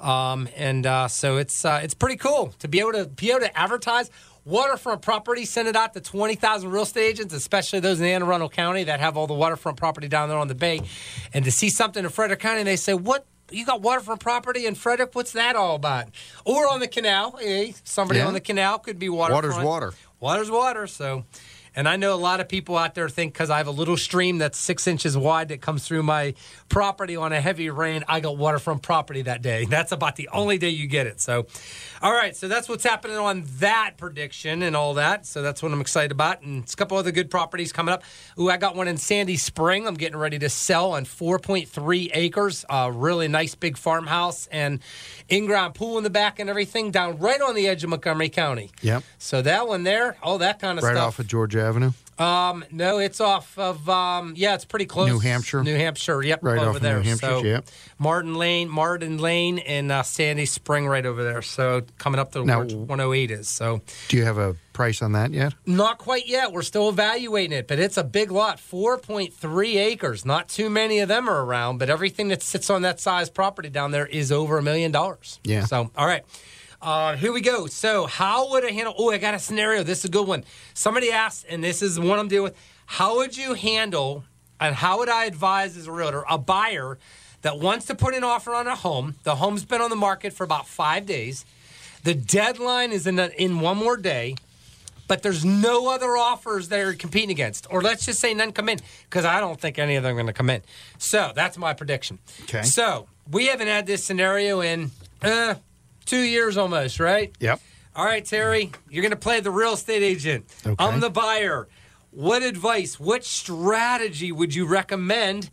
Um, 0.00 0.48
and 0.56 0.86
uh, 0.86 1.08
so 1.08 1.36
it's 1.36 1.64
uh, 1.64 1.80
it's 1.82 1.94
pretty 1.94 2.16
cool 2.16 2.54
to 2.60 2.68
be 2.68 2.80
able 2.80 2.92
to 2.92 3.06
be 3.06 3.30
able 3.30 3.40
to 3.40 3.58
advertise 3.58 4.10
waterfront 4.48 5.02
property, 5.02 5.44
send 5.44 5.68
it 5.68 5.76
out 5.76 5.92
to 5.92 6.00
20,000 6.00 6.70
real 6.70 6.84
estate 6.84 7.02
agents, 7.02 7.34
especially 7.34 7.80
those 7.80 8.00
in 8.00 8.06
Anne 8.06 8.22
Arundel 8.22 8.48
County 8.48 8.84
that 8.84 8.98
have 8.98 9.16
all 9.16 9.26
the 9.26 9.34
waterfront 9.34 9.76
property 9.76 10.08
down 10.08 10.30
there 10.30 10.38
on 10.38 10.48
the 10.48 10.54
bay. 10.54 10.80
And 11.34 11.44
to 11.44 11.50
see 11.50 11.68
something 11.68 12.02
in 12.02 12.10
Frederick 12.10 12.40
County, 12.40 12.62
they 12.62 12.76
say, 12.76 12.94
What? 12.94 13.26
You 13.50 13.64
got 13.64 13.80
waterfront 13.80 14.20
property 14.20 14.66
in 14.66 14.74
Frederick? 14.74 15.14
What's 15.14 15.32
that 15.32 15.56
all 15.56 15.76
about? 15.76 16.06
Or 16.44 16.68
on 16.68 16.80
the 16.80 16.88
canal. 16.88 17.36
Hey, 17.40 17.74
somebody 17.84 18.20
Yeah. 18.20 18.26
on 18.26 18.34
the 18.34 18.40
canal 18.40 18.78
could 18.78 18.98
be 18.98 19.08
waterfront. 19.08 19.46
Water's 19.46 19.64
water. 19.64 19.94
Water's 20.20 20.50
water. 20.50 20.86
So, 20.86 21.24
and 21.74 21.88
I 21.88 21.96
know 21.96 22.14
a 22.14 22.16
lot 22.16 22.40
of 22.40 22.48
people 22.48 22.76
out 22.76 22.94
there 22.94 23.08
think 23.08 23.32
because 23.32 23.50
I 23.50 23.58
have 23.58 23.66
a 23.66 23.72
little 23.72 23.96
stream 23.96 24.38
that's 24.38 24.58
six 24.58 24.86
inches 24.86 25.16
wide 25.16 25.48
that 25.48 25.60
comes 25.60 25.86
through 25.86 26.02
my 26.02 26.34
property 26.68 27.16
on 27.16 27.32
a 27.32 27.40
heavy 27.40 27.70
rain, 27.70 28.04
I 28.08 28.20
got 28.20 28.36
waterfront 28.36 28.82
property 28.82 29.22
that 29.22 29.42
day. 29.42 29.64
That's 29.78 29.92
about 29.92 30.16
the 30.16 30.28
only 30.32 30.58
day 30.58 30.70
you 30.70 30.86
get 30.86 31.06
it. 31.06 31.20
So, 31.20 31.46
all 32.02 32.12
right. 32.12 32.34
So 32.34 32.48
that's 32.48 32.68
what's 32.68 32.84
happening 32.84 33.16
on 33.16 33.44
that 33.58 33.94
prediction 33.96 34.62
and 34.62 34.74
all 34.74 34.94
that. 34.94 35.26
So 35.26 35.42
that's 35.42 35.62
what 35.62 35.72
I'm 35.72 35.80
excited 35.80 36.10
about. 36.12 36.42
And 36.42 36.62
it's 36.62 36.74
a 36.74 36.76
couple 36.76 36.96
other 36.96 37.12
good 37.12 37.30
properties 37.30 37.72
coming 37.72 37.92
up. 37.92 38.02
Ooh, 38.38 38.50
I 38.50 38.56
got 38.56 38.74
one 38.74 38.88
in 38.88 38.96
Sandy 38.96 39.36
Spring. 39.36 39.86
I'm 39.86 39.94
getting 39.94 40.18
ready 40.18 40.38
to 40.40 40.48
sell 40.48 40.92
on 40.92 41.04
4.3 41.04 42.10
acres. 42.14 42.64
A 42.68 42.90
really 42.90 43.28
nice 43.28 43.54
big 43.54 43.76
farmhouse 43.76 44.46
and 44.48 44.80
in-ground 45.28 45.74
pool 45.74 45.98
in 45.98 46.04
the 46.04 46.10
back 46.10 46.38
and 46.38 46.48
everything 46.50 46.90
down 46.90 47.18
right 47.18 47.40
on 47.40 47.54
the 47.54 47.68
edge 47.68 47.84
of 47.84 47.90
Montgomery 47.90 48.28
County. 48.28 48.70
Yep. 48.82 49.02
So 49.18 49.42
that 49.42 49.68
one 49.68 49.84
there, 49.84 50.16
all 50.22 50.38
that 50.38 50.58
kind 50.58 50.78
of 50.78 50.84
right 50.84 50.94
stuff. 50.94 51.08
off 51.08 51.18
of 51.18 51.26
Georgia 51.26 51.60
Avenue. 51.68 51.90
Um, 52.18 52.64
no, 52.72 52.98
it's 52.98 53.20
off 53.20 53.56
of 53.56 53.88
um, 53.88 54.34
yeah, 54.36 54.54
it's 54.56 54.64
pretty 54.64 54.86
close. 54.86 55.08
New 55.08 55.20
Hampshire? 55.20 55.62
New 55.62 55.76
Hampshire. 55.76 56.20
Yep, 56.20 56.40
Right 56.42 56.58
over 56.58 56.80
there. 56.80 56.98
New 56.98 57.08
Hampshire, 57.10 57.26
so 57.26 57.44
yep. 57.44 57.68
Martin 57.96 58.34
Lane, 58.34 58.68
Martin 58.68 59.18
Lane, 59.18 59.58
and 59.60 59.92
uh, 59.92 60.02
Sandy 60.02 60.44
Spring, 60.46 60.88
right 60.88 61.06
over 61.06 61.22
there. 61.22 61.42
So 61.42 61.82
coming 61.98 62.18
up 62.18 62.32
to 62.32 62.44
Now- 62.44 62.58
where 62.64 62.66
108 62.76 63.30
is. 63.30 63.48
So 63.48 63.82
Do 64.08 64.16
you 64.16 64.24
have 64.24 64.36
a 64.38 64.56
price 64.72 65.00
on 65.00 65.12
that 65.12 65.30
yet? 65.32 65.54
not 65.64 65.98
quite 65.98 66.26
yet. 66.26 66.52
We're 66.52 66.62
still 66.62 66.88
evaluating 66.88 67.56
it, 67.56 67.68
but 67.68 67.78
it's 67.78 67.96
a 67.96 68.04
big 68.04 68.32
lot, 68.32 68.58
4.3 68.58 69.76
acres. 69.76 70.24
Not 70.24 70.48
too 70.48 70.70
many 70.70 70.98
of 70.98 71.08
them 71.08 71.28
are 71.28 71.44
around, 71.44 71.78
but 71.78 71.88
everything 71.88 72.28
that 72.28 72.42
sits 72.42 72.68
on 72.68 72.82
that 72.82 72.98
size 73.00 73.30
property 73.30 73.68
down 73.68 73.92
there 73.92 74.06
is 74.06 74.32
over 74.32 74.58
a 74.58 74.62
million 74.62 74.90
dollars. 74.90 75.38
Yeah. 75.44 75.64
So, 75.66 75.90
all 75.96 76.06
right. 76.06 76.24
Uh, 76.80 77.16
here 77.16 77.32
we 77.32 77.40
go. 77.40 77.66
So, 77.66 78.06
how 78.06 78.50
would 78.50 78.64
I 78.64 78.70
handle? 78.70 78.94
Oh, 78.96 79.10
I 79.10 79.18
got 79.18 79.34
a 79.34 79.38
scenario. 79.38 79.82
This 79.82 79.98
is 80.00 80.04
a 80.06 80.08
good 80.08 80.28
one. 80.28 80.44
Somebody 80.74 81.10
asked, 81.10 81.44
and 81.48 81.62
this 81.62 81.82
is 81.82 81.96
the 81.96 82.02
one 82.02 82.18
I'm 82.18 82.28
dealing 82.28 82.44
with. 82.44 82.56
How 82.86 83.16
would 83.16 83.36
you 83.36 83.54
handle, 83.54 84.24
and 84.60 84.76
how 84.76 84.98
would 84.98 85.08
I 85.08 85.24
advise 85.24 85.76
as 85.76 85.88
a 85.88 85.92
realtor, 85.92 86.24
a 86.30 86.38
buyer 86.38 86.98
that 87.42 87.58
wants 87.58 87.86
to 87.86 87.94
put 87.94 88.14
an 88.14 88.22
offer 88.22 88.54
on 88.54 88.68
a 88.68 88.76
home? 88.76 89.16
The 89.24 89.36
home's 89.36 89.64
been 89.64 89.80
on 89.80 89.90
the 89.90 89.96
market 89.96 90.32
for 90.32 90.44
about 90.44 90.68
five 90.68 91.04
days. 91.04 91.44
The 92.04 92.14
deadline 92.14 92.92
is 92.92 93.06
in, 93.06 93.18
in 93.18 93.60
one 93.60 93.76
more 93.76 93.96
day 93.96 94.36
but 95.08 95.22
there's 95.22 95.44
no 95.44 95.88
other 95.88 96.16
offers 96.16 96.68
they're 96.68 96.92
competing 96.92 97.30
against. 97.30 97.66
Or 97.70 97.80
let's 97.80 98.04
just 98.04 98.20
say 98.20 98.34
none 98.34 98.52
come 98.52 98.68
in, 98.68 98.78
because 99.08 99.24
I 99.24 99.40
don't 99.40 99.58
think 99.58 99.78
any 99.78 99.96
of 99.96 100.02
them 100.04 100.12
are 100.12 100.14
going 100.14 100.26
to 100.26 100.32
come 100.32 100.50
in. 100.50 100.62
So 100.98 101.32
that's 101.34 101.58
my 101.58 101.72
prediction. 101.72 102.18
Okay. 102.42 102.62
So 102.62 103.08
we 103.32 103.46
haven't 103.46 103.66
had 103.66 103.86
this 103.86 104.04
scenario 104.04 104.60
in 104.60 104.90
uh, 105.22 105.54
two 106.08 106.22
years 106.22 106.56
almost, 106.56 106.98
right? 106.98 107.32
Yep. 107.38 107.60
All 107.94 108.04
right, 108.04 108.24
Terry, 108.24 108.72
you're 108.88 109.02
going 109.02 109.10
to 109.10 109.16
play 109.16 109.40
the 109.40 109.50
real 109.50 109.74
estate 109.74 110.02
agent. 110.02 110.46
Okay. 110.66 110.76
I'm 110.78 111.00
the 111.00 111.10
buyer. 111.10 111.68
What 112.10 112.42
advice, 112.42 112.98
what 112.98 113.24
strategy 113.24 114.32
would 114.32 114.54
you 114.54 114.66
recommend 114.66 115.50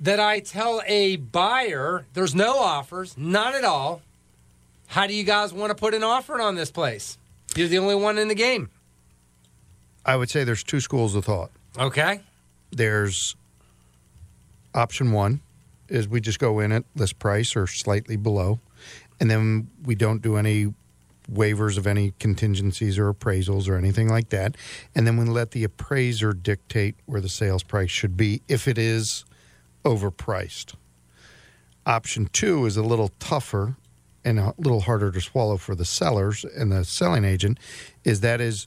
that 0.00 0.18
I 0.18 0.40
tell 0.40 0.82
a 0.86 1.16
buyer 1.16 2.06
there's 2.14 2.34
no 2.34 2.58
offers, 2.58 3.16
not 3.16 3.54
at 3.54 3.64
all? 3.64 4.02
How 4.88 5.06
do 5.06 5.14
you 5.14 5.22
guys 5.22 5.52
want 5.52 5.70
to 5.70 5.74
put 5.74 5.94
an 5.94 6.02
offer 6.02 6.40
on 6.40 6.56
this 6.56 6.70
place? 6.70 7.16
You're 7.54 7.68
the 7.68 7.78
only 7.78 7.94
one 7.94 8.18
in 8.18 8.28
the 8.28 8.34
game. 8.34 8.70
I 10.04 10.16
would 10.16 10.30
say 10.30 10.44
there's 10.44 10.64
two 10.64 10.80
schools 10.80 11.14
of 11.14 11.24
thought. 11.24 11.50
Okay. 11.78 12.20
There's 12.72 13.36
option 14.74 15.12
one 15.12 15.40
is 15.88 16.08
we 16.08 16.20
just 16.20 16.38
go 16.38 16.60
in 16.60 16.72
at 16.72 16.84
list 16.96 17.18
price 17.18 17.54
or 17.54 17.66
slightly 17.66 18.16
below, 18.16 18.60
and 19.20 19.30
then 19.30 19.70
we 19.84 19.94
don't 19.94 20.22
do 20.22 20.36
any 20.36 20.72
waivers 21.30 21.78
of 21.78 21.86
any 21.86 22.12
contingencies 22.18 22.98
or 22.98 23.12
appraisals 23.12 23.68
or 23.68 23.76
anything 23.76 24.08
like 24.08 24.30
that. 24.30 24.56
And 24.94 25.06
then 25.06 25.16
we 25.16 25.26
let 25.26 25.52
the 25.52 25.62
appraiser 25.62 26.32
dictate 26.32 26.96
where 27.06 27.20
the 27.20 27.28
sales 27.28 27.62
price 27.62 27.90
should 27.90 28.16
be 28.16 28.42
if 28.48 28.66
it 28.66 28.78
is 28.78 29.24
overpriced. 29.84 30.74
Option 31.86 32.28
two 32.32 32.66
is 32.66 32.76
a 32.76 32.82
little 32.82 33.10
tougher 33.20 33.76
and 34.24 34.38
a 34.38 34.54
little 34.58 34.80
harder 34.80 35.10
to 35.10 35.20
swallow 35.20 35.56
for 35.56 35.74
the 35.74 35.84
sellers 35.84 36.44
and 36.44 36.72
the 36.72 36.84
selling 36.84 37.24
agent 37.24 37.58
is 38.04 38.20
that 38.20 38.40
is 38.40 38.66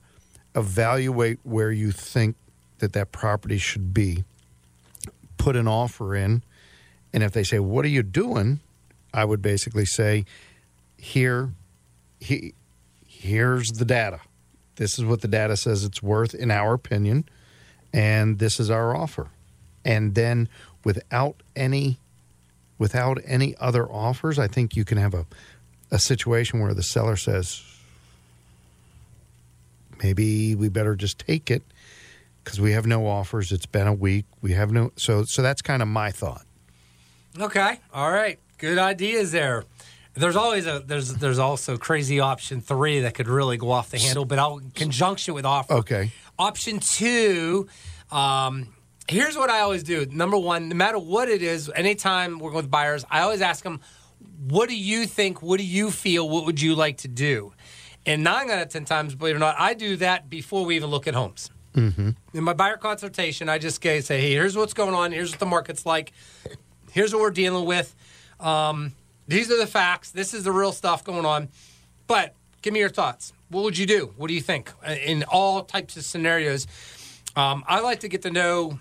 evaluate 0.55 1.39
where 1.43 1.71
you 1.71 1.91
think 1.91 2.35
that 2.79 2.93
that 2.93 3.11
property 3.11 3.57
should 3.57 3.93
be 3.93 4.23
put 5.37 5.55
an 5.55 5.67
offer 5.67 6.15
in 6.15 6.41
and 7.13 7.23
if 7.23 7.31
they 7.31 7.43
say 7.43 7.59
what 7.59 7.85
are 7.85 7.89
you 7.89 8.03
doing 8.03 8.59
i 9.13 9.23
would 9.23 9.41
basically 9.41 9.85
say 9.85 10.25
here 10.97 11.53
he, 12.19 12.53
here's 13.05 13.73
the 13.73 13.85
data. 13.85 14.21
This 14.77 14.97
is 14.97 15.03
what 15.05 15.21
the 15.21 15.27
data 15.27 15.57
says 15.57 15.83
it's 15.83 16.01
worth 16.01 16.33
in 16.33 16.49
our 16.49 16.73
opinion 16.73 17.25
and 17.93 18.39
this 18.39 18.59
is 18.59 18.71
our 18.71 18.95
offer. 18.95 19.27
And 19.85 20.15
then 20.15 20.47
without 20.83 21.43
any 21.55 21.99
without 22.77 23.19
any 23.25 23.55
other 23.59 23.89
offers 23.89 24.39
i 24.39 24.47
think 24.47 24.75
you 24.75 24.83
can 24.83 24.97
have 24.97 25.13
a, 25.13 25.25
a 25.91 25.99
situation 25.99 26.59
where 26.59 26.73
the 26.73 26.83
seller 26.83 27.15
says 27.15 27.61
maybe 30.01 30.55
we 30.55 30.67
better 30.67 30.95
just 30.95 31.19
take 31.19 31.51
it 31.51 31.61
because 32.43 32.59
we 32.59 32.73
have 32.73 32.85
no 32.85 33.07
offers. 33.07 33.53
It's 33.53 33.65
been 33.65 33.87
a 33.87 33.93
week. 33.93 34.25
We 34.41 34.51
have 34.53 34.71
no 34.71 34.91
so 34.97 35.23
so 35.23 35.41
that's 35.41 35.61
kind 35.61 35.81
of 35.81 35.87
my 35.87 36.11
thought. 36.11 36.45
Okay. 37.39 37.79
All 37.93 38.11
right. 38.11 38.37
Good 38.63 38.77
ideas 38.77 39.33
there. 39.33 39.65
There's 40.13 40.37
always 40.37 40.67
a 40.67 40.79
there's 40.79 41.15
there's 41.15 41.37
also 41.37 41.75
crazy 41.75 42.21
option 42.21 42.61
three 42.61 43.01
that 43.01 43.13
could 43.13 43.27
really 43.27 43.57
go 43.57 43.71
off 43.71 43.89
the 43.89 43.99
handle, 43.99 44.23
but 44.23 44.39
I'll 44.39 44.61
conjunction 44.73 45.33
with 45.33 45.43
offer. 45.45 45.73
okay 45.73 46.13
Option 46.39 46.79
two, 46.79 47.67
um, 48.09 48.73
here's 49.09 49.35
what 49.35 49.49
I 49.49 49.59
always 49.59 49.83
do. 49.83 50.05
Number 50.09 50.37
one, 50.37 50.69
no 50.69 50.75
matter 50.75 50.97
what 50.97 51.27
it 51.27 51.41
is, 51.41 51.69
anytime 51.75 52.39
working 52.39 52.55
with 52.55 52.71
buyers, 52.71 53.03
I 53.11 53.19
always 53.23 53.41
ask 53.41 53.65
them, 53.65 53.81
what 54.47 54.69
do 54.69 54.77
you 54.77 55.07
think? 55.07 55.41
What 55.41 55.57
do 55.57 55.65
you 55.65 55.91
feel? 55.91 56.29
What 56.29 56.45
would 56.45 56.61
you 56.61 56.73
like 56.73 56.99
to 56.99 57.09
do? 57.09 57.51
And 58.05 58.23
nine 58.23 58.49
out 58.49 58.61
of 58.61 58.69
10 58.69 58.85
times, 58.85 59.13
believe 59.13 59.35
it 59.35 59.37
or 59.37 59.39
not, 59.39 59.57
I 59.59 59.73
do 59.73 59.97
that 59.97 60.29
before 60.29 60.63
we 60.63 60.77
even 60.77 60.89
look 60.89 61.05
at 61.05 61.15
homes. 61.15 61.51
Mm-hmm. 61.75 62.11
In 62.33 62.43
my 62.45 62.53
buyer 62.53 62.77
consultation, 62.77 63.49
I 63.49 63.57
just 63.57 63.83
say, 63.83 64.01
hey, 64.01 64.31
here's 64.31 64.55
what's 64.55 64.73
going 64.73 64.95
on. 64.95 65.11
Here's 65.11 65.31
what 65.31 65.39
the 65.39 65.45
market's 65.45 65.85
like. 65.85 66.13
Here's 66.93 67.13
what 67.13 67.21
we're 67.21 67.31
dealing 67.31 67.65
with. 67.65 67.93
Um, 68.39 68.93
these 69.27 69.51
are 69.51 69.57
the 69.57 69.67
facts. 69.67 70.11
This 70.11 70.33
is 70.33 70.43
the 70.43 70.51
real 70.51 70.71
stuff 70.71 71.03
going 71.03 71.25
on. 71.25 71.49
But 72.07 72.35
give 72.61 72.73
me 72.73 72.79
your 72.79 72.89
thoughts. 72.89 73.33
What 73.49 73.63
would 73.63 73.77
you 73.77 73.85
do? 73.85 74.13
What 74.17 74.27
do 74.27 74.33
you 74.33 74.41
think 74.41 74.71
in 75.05 75.23
all 75.23 75.63
types 75.63 75.95
of 75.95 76.03
scenarios? 76.03 76.67
Um, 77.35 77.63
I 77.67 77.79
like 77.79 78.01
to 78.01 78.07
get 78.07 78.23
to 78.23 78.31
know 78.31 78.79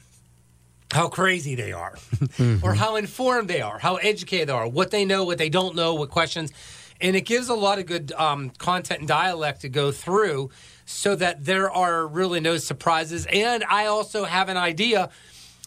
how 0.92 1.08
crazy 1.08 1.54
they 1.54 1.72
are, 1.72 1.96
or 2.62 2.74
how 2.74 2.96
informed 2.96 3.48
they 3.48 3.62
are, 3.62 3.78
how 3.78 3.96
educated 3.96 4.48
they 4.48 4.52
are, 4.52 4.68
what 4.68 4.90
they 4.90 5.04
know, 5.04 5.24
what 5.24 5.38
they 5.38 5.48
don't 5.48 5.74
know, 5.74 5.94
what 5.94 6.10
questions. 6.10 6.52
And 7.00 7.16
it 7.16 7.22
gives 7.22 7.48
a 7.48 7.54
lot 7.54 7.78
of 7.78 7.86
good 7.86 8.12
um, 8.12 8.50
content 8.50 9.00
and 9.00 9.08
dialect 9.08 9.62
to 9.62 9.68
go 9.68 9.90
through 9.90 10.50
so 10.84 11.16
that 11.16 11.44
there 11.44 11.70
are 11.70 12.06
really 12.06 12.40
no 12.40 12.58
surprises. 12.58 13.26
And 13.26 13.64
I 13.64 13.86
also 13.86 14.24
have 14.24 14.48
an 14.48 14.56
idea 14.56 15.08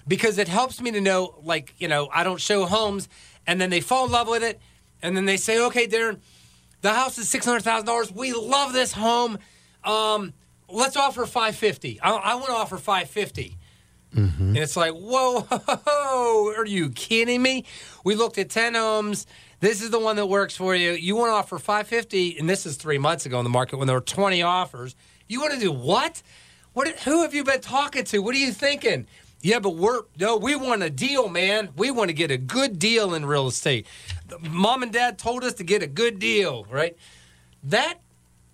because 0.07 0.37
it 0.37 0.47
helps 0.47 0.79
me 0.79 0.91
to 0.91 1.01
know, 1.01 1.35
like, 1.43 1.73
you 1.77 1.87
know, 1.87 2.07
I 2.13 2.23
don't 2.23 2.39
show 2.39 2.65
homes 2.65 3.09
and 3.47 3.59
then 3.59 3.69
they 3.69 3.81
fall 3.81 4.05
in 4.05 4.11
love 4.11 4.27
with 4.27 4.43
it. 4.43 4.59
And 5.01 5.15
then 5.15 5.25
they 5.25 5.37
say, 5.37 5.59
okay, 5.65 5.87
Darren, 5.87 6.19
the 6.81 6.93
house 6.93 7.17
is 7.17 7.31
$600,000. 7.31 8.11
We 8.15 8.33
love 8.33 8.73
this 8.73 8.91
home. 8.91 9.37
Um, 9.83 10.33
let's 10.69 10.95
offer 10.95 11.25
550. 11.25 11.99
I, 12.01 12.11
I 12.11 12.35
want 12.35 12.47
to 12.47 12.53
offer 12.53 12.77
550. 12.77 13.57
Mm-hmm. 14.15 14.43
And 14.43 14.57
it's 14.57 14.77
like, 14.77 14.93
whoa, 14.93 15.41
whoa, 15.41 16.53
are 16.57 16.65
you 16.65 16.89
kidding 16.89 17.41
me? 17.41 17.65
We 18.03 18.15
looked 18.15 18.37
at 18.37 18.49
10 18.49 18.75
homes. 18.75 19.27
This 19.59 19.81
is 19.81 19.89
the 19.89 19.99
one 19.99 20.15
that 20.15 20.27
works 20.27 20.55
for 20.55 20.75
you. 20.75 20.91
You 20.91 21.15
want 21.15 21.29
to 21.29 21.33
offer 21.33 21.57
550, 21.57 22.37
and 22.39 22.49
this 22.49 22.65
is 22.65 22.77
three 22.77 22.97
months 22.97 23.25
ago 23.25 23.39
in 23.39 23.43
the 23.43 23.49
market 23.49 23.77
when 23.77 23.87
there 23.87 23.95
were 23.95 24.01
20 24.01 24.41
offers. 24.41 24.95
You 25.27 25.41
want 25.41 25.53
to 25.53 25.59
do 25.59 25.71
what? 25.71 26.21
What? 26.73 26.87
Who 26.99 27.23
have 27.23 27.33
you 27.33 27.43
been 27.43 27.61
talking 27.61 28.03
to? 28.05 28.19
What 28.19 28.35
are 28.35 28.39
you 28.39 28.51
thinking? 28.51 29.07
Yeah, 29.45 29.59
but 29.59 29.75
we're 29.75 30.01
no, 30.19 30.37
we 30.37 30.55
want 30.55 30.81
a 30.81 30.89
deal, 30.89 31.29
man. 31.29 31.69
We 31.77 31.91
want 31.91 32.09
to 32.09 32.15
get 32.15 32.31
a 32.31 32.37
good 32.37 32.79
deal 32.79 33.13
in 33.13 33.27
real 33.27 33.45
estate. 33.45 33.85
Mom 34.41 34.81
and 34.81 34.91
dad 34.91 35.19
told 35.19 35.43
us 35.43 35.53
to 35.55 35.63
get 35.63 35.83
a 35.83 35.87
good 35.87 36.17
deal, 36.17 36.65
right? 36.67 36.97
That 37.63 37.99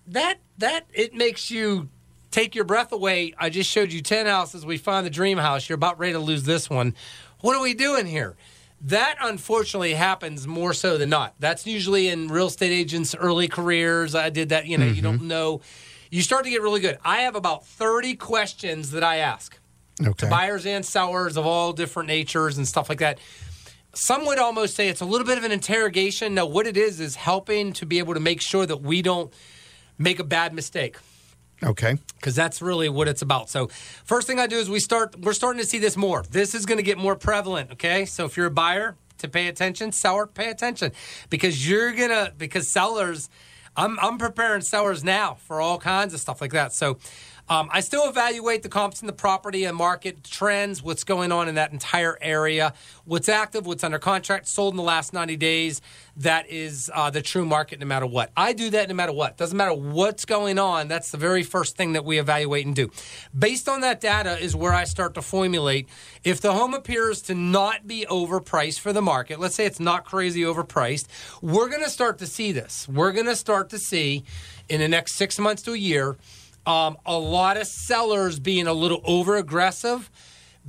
that 0.08 0.40
that 0.58 0.84
it 0.92 1.14
makes 1.14 1.50
you 1.50 1.88
take 2.30 2.54
your 2.54 2.66
breath 2.66 2.92
away. 2.92 3.32
I 3.38 3.48
just 3.48 3.70
showed 3.70 3.90
you 3.90 4.02
10 4.02 4.26
houses. 4.26 4.66
We 4.66 4.76
found 4.76 5.06
the 5.06 5.10
dream 5.10 5.38
house. 5.38 5.66
You're 5.66 5.76
about 5.76 5.98
ready 5.98 6.12
to 6.12 6.18
lose 6.18 6.42
this 6.42 6.68
one. 6.68 6.94
What 7.40 7.56
are 7.56 7.62
we 7.62 7.72
doing 7.72 8.04
here? 8.04 8.36
That 8.82 9.16
unfortunately 9.18 9.94
happens 9.94 10.46
more 10.46 10.74
so 10.74 10.98
than 10.98 11.08
not. 11.08 11.34
That's 11.38 11.66
usually 11.66 12.08
in 12.08 12.28
real 12.28 12.48
estate 12.48 12.70
agents' 12.70 13.14
early 13.14 13.48
careers. 13.48 14.14
I 14.14 14.28
did 14.28 14.50
that, 14.50 14.66
you 14.66 14.76
know, 14.76 14.84
mm-hmm. 14.84 14.94
you 14.94 15.00
don't 15.00 15.22
know. 15.22 15.62
You 16.10 16.20
start 16.20 16.44
to 16.44 16.50
get 16.50 16.60
really 16.60 16.80
good. 16.80 16.98
I 17.02 17.22
have 17.22 17.34
about 17.34 17.64
30 17.66 18.16
questions 18.16 18.90
that 18.90 19.02
I 19.02 19.16
ask 19.16 19.58
okay. 20.06 20.26
to 20.26 20.30
buyers 20.30 20.66
and 20.66 20.84
sellers 20.84 21.36
of 21.36 21.46
all 21.46 21.72
different 21.72 22.08
natures 22.08 22.58
and 22.58 22.66
stuff 22.66 22.88
like 22.88 22.98
that. 22.98 23.18
Some 23.94 24.24
would 24.26 24.38
almost 24.38 24.74
say 24.74 24.88
it's 24.88 25.02
a 25.02 25.04
little 25.04 25.26
bit 25.26 25.36
of 25.36 25.44
an 25.44 25.52
interrogation. 25.52 26.34
Now, 26.34 26.46
what 26.46 26.66
it 26.66 26.76
is 26.76 26.98
is 26.98 27.16
helping 27.16 27.72
to 27.74 27.86
be 27.86 27.98
able 27.98 28.14
to 28.14 28.20
make 28.20 28.40
sure 28.40 28.64
that 28.64 28.78
we 28.78 29.02
don't 29.02 29.32
make 29.98 30.18
a 30.18 30.24
bad 30.24 30.54
mistake. 30.54 30.96
Okay. 31.62 31.98
Because 32.16 32.34
that's 32.34 32.62
really 32.62 32.88
what 32.88 33.06
it's 33.06 33.22
about. 33.22 33.50
So, 33.50 33.68
first 34.04 34.26
thing 34.26 34.40
I 34.40 34.46
do 34.46 34.56
is 34.56 34.70
we 34.70 34.80
start. 34.80 35.20
We're 35.20 35.34
starting 35.34 35.60
to 35.60 35.66
see 35.66 35.78
this 35.78 35.96
more. 35.96 36.24
This 36.30 36.54
is 36.54 36.66
going 36.66 36.78
to 36.78 36.82
get 36.82 36.98
more 36.98 37.14
prevalent. 37.16 37.72
Okay. 37.72 38.04
So 38.04 38.24
if 38.24 38.36
you're 38.36 38.46
a 38.46 38.50
buyer, 38.50 38.96
to 39.22 39.28
pay 39.28 39.48
attention, 39.48 39.90
seller, 39.92 40.26
pay 40.26 40.50
attention, 40.50 40.92
because 41.30 41.68
you're 41.68 41.92
gonna 41.92 42.32
because 42.36 42.70
sellers. 42.70 43.30
I'm 43.74 43.98
I'm 44.00 44.18
preparing 44.18 44.60
sellers 44.60 45.02
now 45.02 45.34
for 45.34 45.62
all 45.62 45.78
kinds 45.78 46.12
of 46.12 46.20
stuff 46.20 46.42
like 46.42 46.52
that. 46.52 46.74
So 46.74 46.98
um, 47.48 47.68
I 47.72 47.80
still 47.80 48.08
evaluate 48.08 48.62
the 48.62 48.68
comps 48.68 49.00
in 49.00 49.06
the 49.06 49.12
property 49.12 49.64
and 49.64 49.76
market 49.76 50.24
trends, 50.24 50.82
what's 50.82 51.04
going 51.04 51.32
on 51.32 51.48
in 51.48 51.56
that 51.56 51.72
entire 51.72 52.16
area, 52.20 52.72
what's 53.04 53.28
active, 53.28 53.66
what's 53.66 53.82
under 53.82 53.98
contract, 53.98 54.46
sold 54.48 54.72
in 54.74 54.76
the 54.76 54.82
last 54.82 55.12
90 55.12 55.36
days. 55.36 55.80
That 56.16 56.48
is 56.48 56.90
uh, 56.94 57.10
the 57.10 57.20
true 57.20 57.44
market 57.44 57.80
no 57.80 57.86
matter 57.86 58.06
what. 58.06 58.30
I 58.36 58.52
do 58.52 58.70
that 58.70 58.88
no 58.88 58.94
matter 58.94 59.12
what. 59.12 59.36
Doesn't 59.36 59.56
matter 59.56 59.74
what's 59.74 60.24
going 60.24 60.58
on. 60.58 60.88
That's 60.88 61.10
the 61.10 61.18
very 61.18 61.42
first 61.42 61.76
thing 61.76 61.94
that 61.94 62.04
we 62.04 62.18
evaluate 62.18 62.64
and 62.64 62.76
do. 62.76 62.90
Based 63.36 63.68
on 63.68 63.80
that 63.80 64.00
data 64.00 64.38
is 64.38 64.54
where 64.54 64.72
I 64.72 64.84
start 64.84 65.14
to 65.14 65.22
formulate 65.22 65.88
if 66.22 66.40
the 66.40 66.52
home 66.52 66.74
appears 66.74 67.22
to 67.22 67.34
not 67.34 67.86
be 67.86 68.06
overpriced 68.08 68.78
for 68.78 68.92
the 68.92 69.02
market, 69.02 69.40
let's 69.40 69.54
say 69.54 69.66
it's 69.66 69.80
not 69.80 70.04
crazy 70.04 70.42
overpriced, 70.42 71.06
we're 71.40 71.68
going 71.68 71.82
to 71.82 71.90
start 71.90 72.18
to 72.18 72.26
see 72.26 72.52
this. 72.52 72.88
We're 72.88 73.12
going 73.12 73.26
to 73.26 73.36
start 73.36 73.70
to 73.70 73.78
see 73.78 74.24
in 74.68 74.80
the 74.80 74.88
next 74.88 75.14
six 75.16 75.38
months 75.38 75.62
to 75.62 75.72
a 75.72 75.78
year 75.78 76.16
um, 76.66 76.96
a 77.04 77.18
lot 77.18 77.56
of 77.56 77.66
sellers 77.66 78.38
being 78.38 78.66
a 78.66 78.72
little 78.72 79.00
over 79.04 79.36
aggressive 79.36 80.10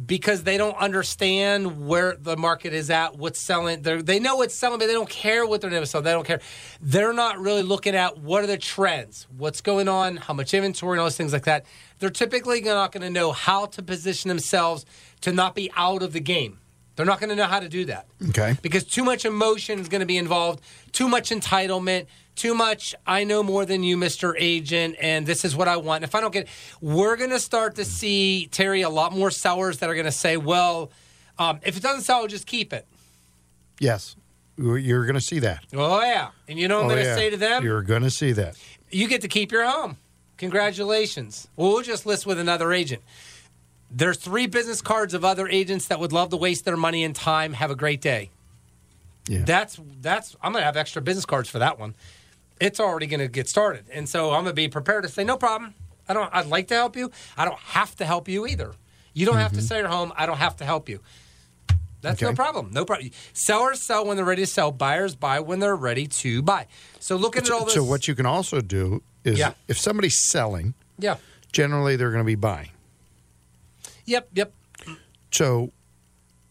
because 0.06 0.44
they 0.44 0.58
don't 0.58 0.76
understand 0.78 1.86
where 1.86 2.16
the 2.16 2.36
market 2.36 2.74
is 2.74 2.90
at, 2.90 3.16
what's 3.16 3.40
selling. 3.40 3.84
They're, 3.84 4.02
they 4.02 4.20
know 4.20 4.38
what's 4.38 4.56
selling, 4.56 4.80
but 4.80 4.88
they 4.88 4.94
don't 4.94 5.10
care 5.10 5.46
what 5.46 5.62
they're 5.62 5.70
going 5.70 5.84
to 5.84 5.88
sell. 5.88 6.02
They 6.02 6.12
don't 6.12 6.26
care. 6.26 6.42
They're 6.82 7.14
not 7.14 7.40
really 7.40 7.62
looking 7.62 7.96
at 7.96 8.18
what 8.18 8.44
are 8.44 8.48
the 8.48 8.58
trends, 8.58 9.28
what's 9.38 9.62
going 9.62 9.88
on, 9.88 10.18
how 10.18 10.34
much 10.34 10.54
inventory, 10.54 10.94
and 10.94 11.00
all 11.00 11.06
those 11.06 11.18
things 11.18 11.32
like 11.32 11.46
that. 11.46 11.66
They're 12.00 12.10
typically 12.10 12.62
not 12.62 12.92
going 12.92 13.04
to 13.04 13.10
know 13.10 13.32
how 13.32 13.68
to 13.68 13.84
position 13.84 14.30
themselves 14.30 14.86
to 15.22 15.32
not 15.32 15.54
be 15.54 15.72
out 15.76 16.02
of 16.02 16.14
the 16.14 16.20
game. 16.20 16.60
They're 16.96 17.06
not 17.06 17.20
going 17.20 17.30
to 17.30 17.36
know 17.36 17.46
how 17.46 17.60
to 17.60 17.70
do 17.70 17.86
that. 17.86 18.06
Okay. 18.30 18.58
Because 18.62 18.84
too 18.84 19.04
much 19.04 19.26
emotion 19.26 19.80
is 19.80 19.90
going 19.90 20.02
to 20.02 20.06
be 20.06 20.18
involved, 20.18 20.62
too 20.92 21.08
much 21.08 21.32
entitlement, 21.32 22.06
too 22.36 22.54
much. 22.54 22.94
I 23.08 23.24
know 23.24 23.42
more 23.42 23.66
than 23.66 23.84
you, 23.84 23.98
Mr. 23.98 24.36
Agent, 24.38 24.96
and 25.02 25.26
this 25.26 25.44
is 25.44 25.56
what 25.56 25.68
I 25.68 25.78
want. 25.78 26.04
If 26.04 26.14
I 26.14 26.22
don't 26.22 26.34
get, 26.34 26.48
we're 26.82 27.16
going 27.16 27.32
to 27.32 27.40
start 27.40 27.76
to 27.76 27.86
see 27.86 28.48
Terry 28.52 28.82
a 28.82 28.90
lot 28.90 29.12
more 29.12 29.32
sellers 29.32 29.80
that 29.80 29.90
are 29.90 29.96
going 29.96 30.06
to 30.06 30.12
say, 30.12 30.38
"Well, 30.38 30.92
um, 31.40 31.60
if 31.64 31.78
it 31.78 31.84
doesn't 31.84 32.04
sell, 32.04 32.28
just 32.28 32.46
keep 32.46 32.74
it." 32.74 32.86
Yes, 33.80 34.16
you're 34.58 35.06
going 35.06 35.16
to 35.16 35.22
see 35.22 35.40
that. 35.40 35.64
Oh 35.74 36.02
yeah, 36.02 36.30
and 36.48 36.60
you 36.60 36.68
know 36.68 36.78
what 36.78 36.86
I'm 36.86 36.92
oh, 36.92 36.94
going 36.96 37.04
to 37.04 37.10
yeah. 37.10 37.16
say 37.16 37.30
to 37.32 37.38
them? 37.38 37.64
You're 37.64 37.82
going 37.82 38.04
to 38.04 38.12
see 38.12 38.32
that. 38.34 38.56
You 38.92 39.08
get 39.08 39.22
to 39.22 39.28
keep 39.28 39.52
your 39.52 39.66
home. 39.66 39.98
Congratulations. 40.38 41.48
Well, 41.56 41.70
we'll 41.70 41.84
just 41.84 42.06
list 42.06 42.26
with 42.26 42.40
another 42.40 42.74
agent. 42.74 43.02
There's 43.94 44.18
three 44.18 44.48
business 44.48 44.82
cards 44.82 45.14
of 45.14 45.24
other 45.24 45.48
agents 45.48 45.88
that 45.88 46.00
would 46.00 46.12
love 46.12 46.30
to 46.30 46.38
waste 46.38 46.66
their 46.66 46.78
money 46.78 47.04
and 47.04 47.16
time. 47.16 47.54
Have 47.54 47.72
a 47.72 47.76
great 47.76 48.02
day. 48.02 48.32
Yeah. 49.28 49.44
That's 49.46 49.80
that's. 50.02 50.36
I'm 50.42 50.52
gonna 50.52 50.66
have 50.66 50.76
extra 50.76 51.02
business 51.02 51.26
cards 51.26 51.50
for 51.50 51.60
that 51.60 51.80
one 51.80 51.96
it's 52.64 52.80
already 52.80 53.08
going 53.08 53.20
to 53.20 53.28
get 53.28 53.48
started. 53.50 53.86
And 53.92 54.08
so 54.08 54.32
I'm 54.32 54.44
going 54.44 54.48
to 54.48 54.54
be 54.54 54.68
prepared 54.68 55.04
to 55.04 55.10
say, 55.10 55.24
no 55.24 55.38
problem. 55.38 55.74
I 56.08 56.14
don't. 56.14 56.34
I'd 56.34 56.48
like 56.48 56.68
to 56.68 56.76
help 56.76 56.96
you. 56.96 57.12
I 57.38 57.46
don't 57.46 57.60
have 57.60 57.96
to 57.98 58.06
help 58.06 58.28
you 58.28 58.46
either. 58.46 58.74
You 59.14 59.26
don't 59.26 59.36
mm-hmm. 59.36 59.42
have 59.42 59.52
to 59.52 59.58
mm-hmm. 59.60 59.66
sell 59.66 59.78
your 59.78 59.88
home. 59.88 60.12
I 60.18 60.26
don't 60.26 60.38
have 60.38 60.58
to 60.58 60.66
help 60.66 60.90
you. 60.90 61.00
That's 62.02 62.22
okay. 62.22 62.30
no 62.30 62.36
problem. 62.36 62.72
No 62.74 62.84
problem. 62.84 63.12
Sellers 63.32 63.82
sell 63.82 64.06
when 64.06 64.18
they're 64.18 64.26
ready 64.26 64.42
to 64.42 64.48
sell. 64.48 64.72
Buyers 64.72 65.16
buy 65.16 65.40
when 65.40 65.60
they're 65.60 65.78
ready 65.78 66.08
to 66.08 66.42
buy. 66.42 66.68
So 67.00 67.16
looking 67.16 67.46
so, 67.46 67.56
at 67.56 67.60
all 67.60 67.66
this. 67.66 67.74
So 67.76 67.84
what 67.86 68.10
you 68.10 68.16
can 68.16 68.26
also 68.26 68.60
do 68.60 69.02
is, 69.24 69.40
yeah. 69.40 69.54
if 69.70 69.78
somebody's 69.78 70.30
selling, 70.30 70.74
yeah, 71.00 71.16
generally 71.54 71.96
they're 71.96 72.12
going 72.12 72.24
to 72.24 72.26
be 72.26 72.36
buying. 72.36 72.70
Yep. 74.06 74.30
Yep. 74.34 74.54
So, 75.32 75.72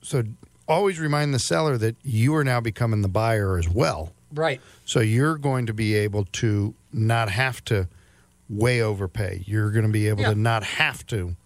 so 0.02 0.22
always 0.68 0.98
remind 0.98 1.34
the 1.34 1.38
seller 1.38 1.76
that 1.78 1.96
you 2.02 2.34
are 2.34 2.44
now 2.44 2.60
becoming 2.60 3.02
the 3.02 3.08
buyer 3.08 3.58
as 3.58 3.68
well. 3.68 4.12
Right. 4.32 4.60
So 4.84 5.00
you're 5.00 5.36
going 5.36 5.66
to 5.66 5.74
be 5.74 5.94
able 5.94 6.24
to 6.32 6.74
not 6.92 7.28
have 7.30 7.64
to 7.66 7.88
way 8.48 8.80
overpay. 8.80 9.44
You're 9.46 9.70
going 9.70 9.86
to 9.86 9.92
be 9.92 10.08
able 10.08 10.22
yeah. 10.22 10.30
to 10.30 10.34
not 10.34 10.64
have 10.64 11.06
to 11.08 11.36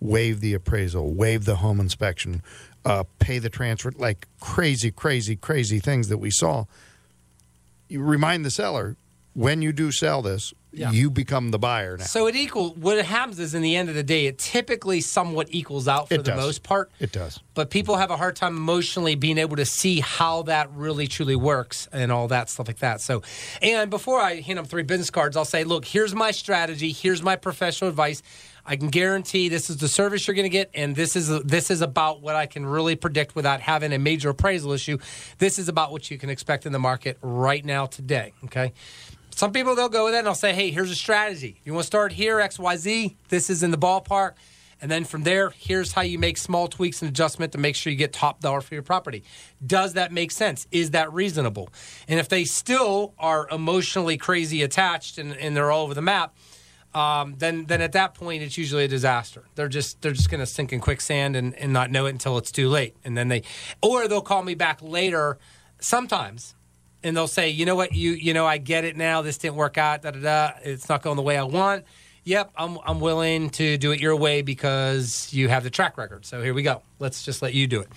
waive 0.00 0.40
the 0.40 0.54
appraisal, 0.54 1.12
waive 1.12 1.44
the 1.44 1.56
home 1.56 1.78
inspection, 1.78 2.42
uh, 2.84 3.04
pay 3.18 3.38
the 3.38 3.50
transfer, 3.50 3.92
like 3.96 4.26
crazy, 4.40 4.90
crazy, 4.90 5.36
crazy 5.36 5.78
things 5.78 6.08
that 6.08 6.18
we 6.18 6.30
saw. 6.30 6.64
You 7.88 8.02
remind 8.02 8.44
the 8.44 8.50
seller 8.50 8.96
when 9.34 9.62
you 9.62 9.72
do 9.72 9.92
sell 9.92 10.22
this, 10.22 10.54
yeah. 10.72 10.90
you 10.90 11.10
become 11.10 11.50
the 11.50 11.58
buyer 11.58 11.96
now. 11.96 12.04
So 12.04 12.26
it 12.26 12.36
equal 12.36 12.74
what 12.74 13.04
happens 13.04 13.38
is 13.38 13.54
in 13.54 13.62
the 13.62 13.76
end 13.76 13.88
of 13.88 13.94
the 13.94 14.02
day, 14.02 14.26
it 14.26 14.38
typically 14.38 15.00
somewhat 15.00 15.48
equals 15.50 15.88
out 15.88 16.08
for 16.08 16.14
it 16.14 16.24
the 16.24 16.32
does. 16.32 16.40
most 16.40 16.62
part. 16.62 16.90
It 16.98 17.12
does. 17.12 17.40
But 17.54 17.70
people 17.70 17.96
have 17.96 18.10
a 18.10 18.16
hard 18.16 18.36
time 18.36 18.56
emotionally 18.56 19.14
being 19.14 19.38
able 19.38 19.56
to 19.56 19.64
see 19.64 20.00
how 20.00 20.42
that 20.42 20.70
really 20.72 21.06
truly 21.06 21.36
works 21.36 21.88
and 21.92 22.12
all 22.12 22.28
that 22.28 22.48
stuff 22.48 22.68
like 22.68 22.78
that. 22.78 23.00
So 23.00 23.22
and 23.62 23.90
before 23.90 24.20
I 24.20 24.40
hand 24.40 24.58
them 24.58 24.64
three 24.64 24.82
business 24.82 25.10
cards, 25.10 25.36
I'll 25.36 25.44
say, 25.44 25.64
look, 25.64 25.84
here's 25.84 26.14
my 26.14 26.30
strategy, 26.30 26.92
here's 26.92 27.22
my 27.22 27.36
professional 27.36 27.90
advice. 27.90 28.22
I 28.64 28.76
can 28.76 28.88
guarantee 28.88 29.48
this 29.48 29.70
is 29.70 29.78
the 29.78 29.88
service 29.88 30.26
you're 30.26 30.34
going 30.34 30.44
to 30.44 30.50
get, 30.50 30.70
and 30.74 30.94
this 30.94 31.16
is 31.16 31.28
this 31.42 31.70
is 31.70 31.80
about 31.80 32.20
what 32.20 32.36
I 32.36 32.46
can 32.46 32.66
really 32.66 32.94
predict 32.94 33.34
without 33.34 33.60
having 33.60 33.92
a 33.92 33.98
major 33.98 34.30
appraisal 34.30 34.72
issue. 34.72 34.98
This 35.38 35.58
is 35.58 35.68
about 35.68 35.92
what 35.92 36.10
you 36.10 36.18
can 36.18 36.30
expect 36.30 36.66
in 36.66 36.72
the 36.72 36.78
market 36.78 37.18
right 37.22 37.64
now 37.64 37.86
today. 37.86 38.32
Okay, 38.44 38.72
some 39.40 39.52
people 39.52 39.74
they'll 39.74 39.88
go 39.88 40.04
with 40.04 40.12
that 40.12 40.18
and 40.18 40.26
they'll 40.26 40.34
say, 40.34 40.52
"Hey, 40.52 40.70
here's 40.70 40.90
a 40.90 40.94
strategy. 40.94 41.62
You 41.64 41.72
want 41.72 41.84
to 41.84 41.86
start 41.86 42.12
here, 42.12 42.40
X, 42.40 42.58
Y, 42.58 42.76
Z. 42.76 43.16
This 43.30 43.48
is 43.48 43.62
in 43.62 43.70
the 43.70 43.78
ballpark." 43.78 44.32
And 44.82 44.90
then 44.90 45.06
from 45.06 45.22
there, 45.22 45.48
here's 45.56 45.92
how 45.92 46.02
you 46.02 46.18
make 46.18 46.36
small 46.36 46.68
tweaks 46.68 47.00
and 47.00 47.10
adjustment 47.10 47.52
to 47.52 47.58
make 47.58 47.74
sure 47.74 47.90
you 47.90 47.96
get 47.96 48.12
top 48.12 48.40
dollar 48.40 48.60
for 48.60 48.74
your 48.74 48.82
property. 48.82 49.24
Does 49.66 49.94
that 49.94 50.12
make 50.12 50.30
sense? 50.30 50.66
Is 50.70 50.90
that 50.90 51.10
reasonable? 51.14 51.70
And 52.06 52.20
if 52.20 52.28
they 52.28 52.44
still 52.44 53.14
are 53.18 53.48
emotionally 53.50 54.18
crazy 54.18 54.62
attached 54.62 55.16
and, 55.16 55.32
and 55.32 55.56
they're 55.56 55.70
all 55.70 55.84
over 55.84 55.94
the 55.94 56.02
map, 56.02 56.36
um, 56.92 57.34
then 57.38 57.64
then 57.64 57.80
at 57.80 57.92
that 57.92 58.12
point 58.12 58.42
it's 58.42 58.58
usually 58.58 58.84
a 58.84 58.88
disaster. 58.88 59.44
They're 59.54 59.68
just 59.68 60.02
they're 60.02 60.12
just 60.12 60.28
going 60.28 60.40
to 60.40 60.46
sink 60.46 60.70
in 60.70 60.80
quicksand 60.80 61.34
and, 61.34 61.54
and 61.54 61.72
not 61.72 61.90
know 61.90 62.04
it 62.04 62.10
until 62.10 62.36
it's 62.36 62.52
too 62.52 62.68
late. 62.68 62.94
And 63.04 63.16
then 63.16 63.28
they, 63.28 63.44
or 63.80 64.06
they'll 64.06 64.20
call 64.20 64.42
me 64.42 64.54
back 64.54 64.82
later, 64.82 65.38
sometimes 65.80 66.54
and 67.02 67.16
they'll 67.16 67.26
say, 67.26 67.50
you 67.50 67.64
know 67.64 67.76
what, 67.76 67.92
you 67.92 68.12
you 68.12 68.34
know, 68.34 68.46
I 68.46 68.58
get 68.58 68.84
it 68.84 68.96
now. 68.96 69.22
This 69.22 69.38
didn't 69.38 69.56
work 69.56 69.78
out. 69.78 70.02
Da 70.02 70.10
da 70.10 70.20
da. 70.20 70.52
It's 70.62 70.88
not 70.88 71.02
going 71.02 71.16
the 71.16 71.22
way 71.22 71.36
I 71.36 71.44
want. 71.44 71.84
Yep, 72.24 72.52
I'm, 72.54 72.78
I'm 72.84 73.00
willing 73.00 73.48
to 73.50 73.78
do 73.78 73.92
it 73.92 74.00
your 74.00 74.14
way 74.14 74.42
because 74.42 75.32
you 75.32 75.48
have 75.48 75.64
the 75.64 75.70
track 75.70 75.96
record. 75.96 76.26
So 76.26 76.42
here 76.42 76.52
we 76.52 76.62
go. 76.62 76.82
Let's 76.98 77.24
just 77.24 77.40
let 77.40 77.54
you 77.54 77.66
do 77.66 77.80
it. 77.80 77.88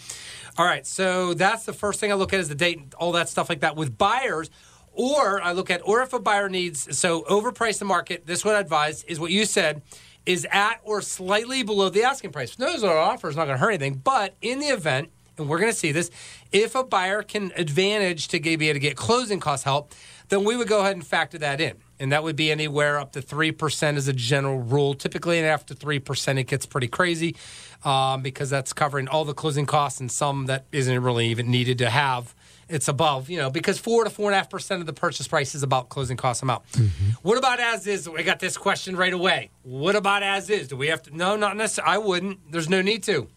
All 0.58 0.66
right. 0.66 0.88
So 0.88 1.34
that's 1.34 1.66
the 1.66 1.74
first 1.74 2.00
thing 2.00 2.12
I 2.12 2.16
look 2.16 2.34
at 2.34 2.39
is 2.39 2.48
the 2.48 2.56
date, 2.56 2.78
and 2.78 2.94
all 2.94 3.12
that 3.13 3.28
stuff 3.28 3.50
like 3.50 3.60
that. 3.60 3.76
With 3.76 3.98
buyers, 3.98 4.50
or 4.94 5.42
I 5.42 5.52
look 5.52 5.70
at, 5.70 5.82
or 5.84 6.02
if 6.04 6.13
a 6.13 6.20
buyer 6.20 6.48
needs, 6.48 6.98
so 6.98 7.24
overprice 7.24 7.80
the 7.80 7.86
market, 7.86 8.26
this 8.26 8.46
what 8.46 8.56
I 8.56 8.60
advise 8.60 9.04
is 9.04 9.20
what 9.20 9.32
you 9.32 9.46
said, 9.46 9.82
is 10.26 10.48
at 10.52 10.80
or 10.84 11.02
slightly 11.02 11.63
below 11.63 11.89
the 11.89 12.04
asking 12.04 12.32
price. 12.32 12.58
No, 12.58 12.72
Those 12.72 12.84
are 12.84 12.98
offers, 12.98 13.36
not 13.36 13.46
going 13.46 13.58
to 13.58 13.60
hurt 13.60 13.72
anything. 13.72 13.96
But 13.96 14.36
in 14.42 14.60
the 14.60 14.68
event, 14.68 15.10
and 15.38 15.50
we're 15.50 15.60
going 15.60 15.72
to 15.72 15.78
see 15.78 15.91
this, 15.91 16.12
if 16.52 16.76
a 16.76 16.84
buyer 16.84 17.24
can 17.24 17.52
advantage 17.56 18.28
to 18.30 18.39
be 18.39 18.54
able 18.54 18.74
to 18.74 18.80
get 18.80 18.96
closing 18.96 19.39
cost 19.39 19.63
help, 19.63 19.93
then 20.30 20.43
we 20.43 20.56
would 20.56 20.67
go 20.67 20.82
ahead 20.82 20.96
and 20.96 21.06
factor 21.06 21.38
that 21.39 21.60
in. 21.60 21.76
And 22.00 22.12
that 22.12 22.24
would 22.24 22.36
be 22.36 22.52
anywhere 22.52 23.00
up 23.00 23.13
to 23.13 23.22
3% 23.22 23.98
as 23.98 24.08
a 24.08 24.13
general 24.13 24.60
rule. 24.60 24.93
Typically, 24.93 25.38
and 25.38 25.48
after 25.48 25.74
3%, 25.74 26.39
it 26.39 26.43
gets 26.46 26.65
pretty 26.65 26.88
crazy 26.88 27.36
um, 27.84 28.22
because 28.22 28.50
that's 28.50 28.74
covering 28.74 29.08
all 29.08 29.26
the 29.26 29.34
closing 29.34 29.65
costs 29.65 30.00
and 30.00 30.12
some 30.12 30.48
that 30.48 30.65
isn't 30.72 31.02
really 31.02 31.28
even 31.28 31.50
needed 31.50 31.78
to 31.80 31.89
have 31.89 32.36
it's 32.69 32.88
above, 32.88 33.30
you 33.30 33.38
know, 33.38 33.50
because 33.50 33.78
four 33.78 34.04
to 34.04 34.10
four 34.10 34.30
and 34.30 34.36
a 34.36 34.38
half 34.38 34.50
percent 34.50 34.82
of 34.82 34.88
the 34.88 34.93
purchase 34.93 35.28
price 35.28 35.54
is 35.54 35.63
about 35.63 35.89
closing 35.89 36.17
cost 36.17 36.41
amount. 36.41 36.65
Mm-hmm. 36.72 37.10
What 37.22 37.38
about 37.38 37.60
as 37.60 37.86
is? 37.88 38.08
I 38.08 38.24
got 38.24 38.39
this 38.39 38.58
question 38.58 38.96
right 38.96 39.13
away. 39.13 39.52
What 39.63 39.96
about 39.96 40.24
as 40.24 40.50
is? 40.50 40.69
Do 40.69 40.78
we 40.78 40.88
have 40.88 41.02
to? 41.04 41.15
No, 41.15 41.36
not 41.36 41.58
necessarily. 41.58 41.96
I 41.96 41.98
wouldn't. 41.98 42.52
There's 42.52 42.69
no 42.69 42.82
need 42.82 43.04
to. 43.04 43.28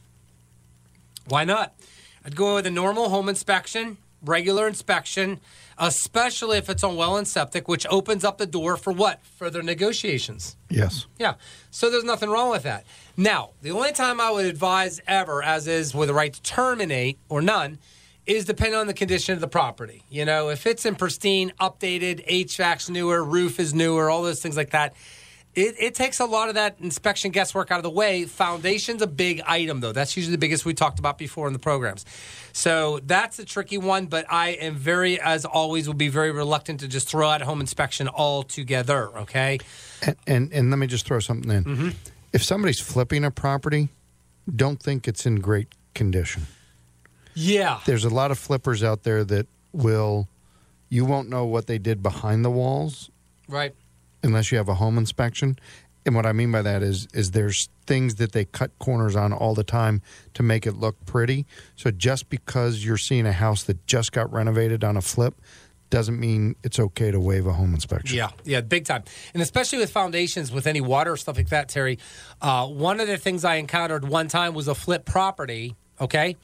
Why 1.29 1.45
not? 1.45 1.75
I'd 2.25 2.37
go 2.37 2.57
with 2.57 2.67
a 2.67 2.71
normal 2.71 3.09
home 3.09 3.29
inspection, 3.29 3.99
regular 4.23 4.67
inspection, 4.67 5.41
especially 5.79 6.59
if 6.59 6.69
it's 6.69 6.83
on 6.83 6.97
well 6.97 7.17
and 7.17 7.27
septic, 7.27 7.69
which 7.69 7.87
opens 7.89 8.25
up 8.25 8.39
the 8.39 8.47
door 8.47 8.77
for 8.77 8.93
what? 8.93 9.25
Further 9.37 9.63
negotiations. 9.63 10.57
Yes. 10.69 11.07
Yeah. 11.19 11.35
So 11.71 11.91
there's 11.91 12.05
nothing 12.05 12.31
wrong 12.31 12.51
with 12.51 12.63
that. 12.65 12.85
Now, 13.17 13.51
the 13.63 13.71
only 13.71 13.93
time 13.93 14.21
I 14.21 14.31
would 14.31 14.47
advise 14.47 15.01
ever, 15.07 15.43
as 15.43 15.67
is 15.67 15.95
with 15.95 16.09
the 16.09 16.15
right 16.15 16.33
to 16.33 16.43
terminate 16.43 17.19
or 17.29 17.41
none, 17.43 17.79
is 18.27 18.45
depending 18.45 18.79
on 18.79 18.89
the 18.89 18.95
condition 18.95 19.35
of 19.35 19.41
the 19.41 19.49
property. 19.49 20.03
You 20.11 20.25
know, 20.25 20.49
if 20.49 20.67
it's 20.67 20.85
in 20.85 20.97
pristine, 20.97 21.53
updated, 21.61 22.27
HVAC's 22.29 22.91
newer, 22.91 23.23
roof 23.23 23.61
is 23.61 23.73
newer, 23.73 24.11
all 24.11 24.23
those 24.23 24.43
things 24.43 24.57
like 24.57 24.71
that. 24.71 24.95
It, 25.57 25.75
it, 25.79 25.95
takes 25.95 26.21
a 26.21 26.27
lot 26.27 26.51
of 26.51 26.57
that 26.57 26.77
inspection 26.81 27.31
guesswork 27.31 27.71
out 27.71 27.79
of 27.79 27.83
the 27.83 27.91
way. 27.91 28.27
Foundation's 28.27 29.01
a 29.01 29.07
big 29.07 29.41
item, 29.47 29.81
though. 29.81 29.93
That's 29.93 30.15
usually 30.15 30.33
the 30.33 30.39
biggest 30.39 30.67
we 30.67 30.75
talked 30.75 30.99
about 30.99 31.17
before 31.17 31.47
in 31.47 31.55
the 31.55 31.59
programs. 31.59 32.05
So 32.53 33.01
that's 33.07 33.39
a 33.39 33.45
tricky 33.47 33.79
one, 33.79 34.07
but 34.07 34.27
I 34.29 34.51
am 34.51 34.75
very, 34.75 35.19
as 35.19 35.47
always, 35.47 35.87
will 35.87 35.95
be 35.95 36.09
very 36.09 36.31
reluctant 36.31 36.81
to 36.81 36.89
just 36.89 37.09
throw 37.09 37.31
out 37.31 37.41
home 37.41 37.63
inspection 37.63 38.07
altogether, 38.07 39.09
okay? 39.21 39.59
And, 40.03 40.17
and, 40.27 40.53
and 40.53 40.71
let 40.71 40.79
me 40.79 40.87
just 40.87 41.07
throw 41.07 41.21
something 41.21 41.51
in. 41.51 41.65
Mm-hmm. 41.65 41.89
If 42.35 42.45
somebody's 42.45 42.81
flipping 42.81 43.25
a 43.25 43.31
property, 43.31 43.89
don't 44.55 44.79
think 44.79 45.09
it's 45.09 45.25
in 45.25 45.37
great 45.37 45.69
condition. 45.95 46.43
Yeah. 47.35 47.81
There's 47.87 48.05
a 48.05 48.11
lot 48.11 48.31
of 48.31 48.39
flippers 48.39 48.85
out 48.85 49.05
there 49.05 49.25
that 49.25 49.47
will, 49.73 50.29
you 50.91 51.07
won't 51.07 51.31
know 51.31 51.47
what 51.47 51.67
they 51.67 51.79
did 51.79 52.03
behind 52.03 52.45
the 52.45 52.51
walls. 52.51 53.11
Right. 53.49 53.75
Unless 54.27 54.53
you 54.53 54.59
have 54.59 54.69
a 54.69 54.75
home 54.75 54.99
inspection. 54.99 55.57
And 56.05 56.15
what 56.15 56.27
I 56.27 56.33
mean 56.33 56.53
by 56.53 56.63
that 56.63 56.83
is, 56.83 57.09
is 57.15 57.33
there's 57.33 57.69
things 57.87 58.17
that 58.17 58.33
they 58.33 58.45
cut 58.45 58.71
corners 58.79 59.17
on 59.17 59.33
all 59.33 59.55
the 59.55 59.65
time 59.65 60.03
to 60.35 60.43
make 60.43 60.67
it 60.67 60.77
look 60.77 60.97
pretty. 61.05 61.47
So 61.75 61.91
just 61.91 62.29
because 62.29 62.85
you're 62.85 62.97
seeing 62.97 63.27
a 63.27 63.33
house 63.33 63.65
that 63.65 63.87
just 63.87 64.13
got 64.13 64.33
renovated 64.33 64.85
on 64.85 64.97
a 64.97 65.01
flip 65.01 65.41
doesn't 65.91 66.19
mean 66.19 66.57
it's 66.63 66.79
okay 66.79 67.11
to 67.11 67.21
waive 67.21 67.47
a 67.47 67.53
home 67.53 67.75
inspection. 67.75 68.17
Yeah, 68.17 68.31
yeah, 68.45 68.61
big 68.61 68.85
time. 68.85 69.05
And 69.35 69.43
especially 69.43 69.79
with 69.79 69.91
foundations, 69.91 70.53
with 70.53 70.67
any 70.67 70.81
water 70.81 71.17
stuff 71.17 71.37
like 71.37 71.49
that, 71.51 71.69
Terry. 71.69 71.99
Uh, 72.41 72.67
one 72.67 73.01
of 73.01 73.07
the 73.07 73.17
things 73.17 73.45
I 73.45 73.57
encountered 73.57 74.09
one 74.09 74.29
time 74.29 74.55
was 74.55 74.69
a 74.69 74.75
flip 74.75 75.05
property. 75.05 75.77
Okay, 76.01 76.37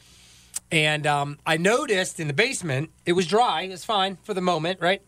and 0.70 1.06
um, 1.06 1.38
I 1.44 1.56
noticed 1.56 2.18
in 2.18 2.28
the 2.28 2.32
basement, 2.32 2.90
it 3.04 3.12
was 3.12 3.26
dry. 3.26 3.62
It's 3.62 3.84
fine 3.84 4.16
for 4.22 4.32
the 4.32 4.40
moment, 4.40 4.80
right? 4.80 5.02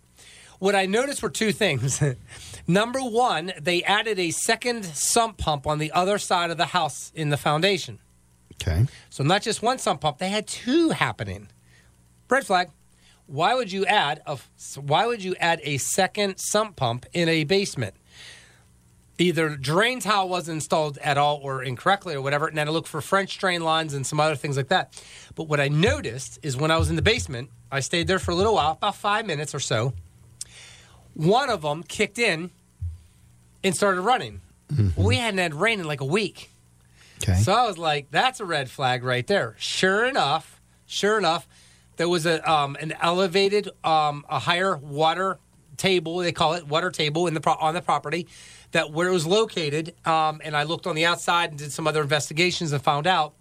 What 0.59 0.75
I 0.75 0.87
noticed 0.87 1.23
were 1.23 1.31
two 1.31 1.53
things. 1.53 2.03
Number 2.67 3.01
one, 3.01 3.53
they 3.61 3.83
added 3.83 4.19
a 4.19 4.31
second 4.31 4.85
sump 4.85 5.39
pump 5.39 5.67
on 5.67 5.79
the 5.79 5.93
other 5.93 6.19
side 6.19 6.51
of 6.51 6.57
the 6.57 6.67
house 6.67 7.13
in 7.15 7.31
the 7.31 7.37
foundation. 7.37 7.99
Okay. 8.55 8.87
So 9.11 9.23
not 9.23 9.43
just 9.43 9.63
one 9.63 9.79
sump 9.79 10.01
pump, 10.01 10.19
they 10.19 10.31
had 10.31 10.47
two 10.47 10.91
happening. 10.91 11.49
Red 12.29 12.47
flag. 12.47 12.71
Why 13.27 13.55
would 13.55 13.73
you 13.73 13.87
add 13.87 14.23
a 14.27 14.39
why 14.77 15.07
would 15.07 15.23
you 15.23 15.35
add 15.41 15.61
a 15.63 15.79
second 15.79 16.37
sump 16.39 16.77
pump 16.77 17.07
in 17.13 17.29
a 17.29 17.45
basement? 17.45 17.95
either 19.19 19.51
drain 19.51 20.01
tile 20.01 20.29
wasn't 20.29 20.57
installed 20.57 20.99
at 20.99 21.17
all 21.17 21.39
or 21.43 21.63
incorrectly 21.63 22.15
or 22.15 22.21
whatever, 22.21 22.49
and 22.49 22.57
then 22.57 22.69
I 22.69 22.71
look 22.71 22.87
for 22.87 23.01
French 23.01 23.39
drain 23.39 23.63
lines 23.63 23.95
and 23.95 24.07
some 24.07 24.19
other 24.19 24.37
things 24.37 24.57
like 24.57 24.69
that. 24.69 25.01
But 25.35 25.45
what 25.45 25.61
I 25.61 25.69
noticed 25.69 26.39
is 26.43 26.57
when 26.57 26.71
I 26.71 26.79
was 26.79 26.91
in 26.91 26.97
the 26.97 27.03
basement, 27.03 27.51
I 27.71 27.81
stayed 27.81 28.07
there 28.07 28.19
for 28.19 28.33
a 28.33 28.35
little 28.35 28.55
while, 28.55 28.73
about 28.73 28.97
five 28.97 29.27
minutes 29.27 29.55
or 29.55 29.61
so. 29.61 29.93
One 31.15 31.49
of 31.51 31.63
them 31.63 31.83
kicked 31.83 32.19
in 32.19 32.51
and 33.63 33.75
started 33.75 34.03
running. 34.03 34.41
Mm-hmm. 34.69 35.03
We 35.03 35.17
hadn't 35.17 35.39
had 35.39 35.55
rain 35.55 35.81
in 35.81 35.87
like 35.87 36.01
a 36.01 36.07
week. 36.07 36.51
Okay. 37.23 37.35
So 37.41 37.53
I 37.53 37.67
was 37.67 37.79
like, 37.79 38.11
that's 38.11 38.41
a 38.41 38.45
red 38.45 38.71
flag 38.71 39.05
right 39.05 39.27
there. 39.27 39.55
Sure 39.59 40.05
enough, 40.05 40.61
sure 40.87 41.17
enough, 41.17 41.49
there 41.97 42.09
was 42.09 42.27
a 42.27 42.51
um, 42.51 42.77
an 42.81 42.93
elevated, 43.01 43.69
um, 43.85 44.25
a 44.29 44.39
higher 44.39 44.77
water 44.77 45.39
table. 45.77 46.19
They 46.19 46.33
call 46.33 46.55
it 46.55 46.67
water 46.67 46.91
table 46.91 47.27
in 47.27 47.35
the 47.35 47.41
pro- 47.41 47.55
on 47.55 47.75
the 47.75 47.83
property 47.83 48.27
that 48.73 48.91
where 48.91 49.09
it 49.09 49.13
was 49.13 49.27
located, 49.27 49.95
um, 50.05 50.41
and 50.45 50.57
I 50.57 50.65
looked 50.65 50.87
on 50.87 50.97
the 50.97 51.07
outside 51.07 51.51
and 51.51 51.59
did 51.59 51.73
some 51.73 51.87
other 51.87 52.03
investigations 52.03 52.73
and 52.73 52.83
found 52.83 53.07
out, 53.07 53.35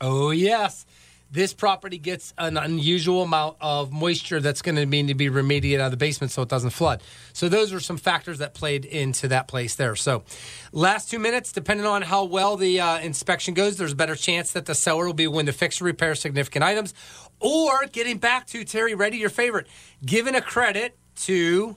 oh 0.00 0.30
yes, 0.30 0.84
this 1.30 1.54
property 1.54 1.98
gets 1.98 2.34
an 2.38 2.56
unusual 2.56 3.22
amount 3.22 3.56
of 3.60 3.92
moisture 3.92 4.40
that's 4.40 4.62
going 4.62 4.74
to 4.76 4.86
need 4.86 5.08
to 5.08 5.14
be 5.14 5.28
remediated 5.30 5.80
out 5.80 5.86
of 5.86 5.90
the 5.92 5.96
basement 5.96 6.32
so 6.32 6.42
it 6.42 6.48
doesn't 6.48 6.70
flood. 6.70 7.02
So 7.32 7.48
those 7.48 7.72
are 7.72 7.80
some 7.80 7.96
factors 7.96 8.38
that 8.38 8.54
played 8.54 8.84
into 8.84 9.28
that 9.28 9.46
place 9.46 9.76
there. 9.76 9.94
So 9.94 10.24
last 10.72 11.10
two 11.10 11.18
minutes, 11.18 11.52
depending 11.52 11.86
on 11.86 12.02
how 12.02 12.24
well 12.24 12.56
the 12.56 12.80
uh, 12.80 12.98
inspection 12.98 13.54
goes, 13.54 13.76
there's 13.76 13.92
a 13.92 13.96
better 13.96 14.16
chance 14.16 14.52
that 14.52 14.66
the 14.66 14.74
seller 14.74 15.06
will 15.06 15.14
be 15.14 15.26
willing 15.26 15.46
to 15.46 15.52
fix 15.52 15.80
or 15.80 15.84
repair 15.84 16.14
significant 16.14 16.64
items. 16.64 16.94
Or 17.38 17.86
getting 17.86 18.18
back 18.18 18.46
to 18.48 18.64
Terry, 18.64 18.94
ready 18.94 19.18
your 19.18 19.30
favorite, 19.30 19.66
giving 20.04 20.34
a 20.34 20.42
credit 20.42 20.96
to 21.16 21.76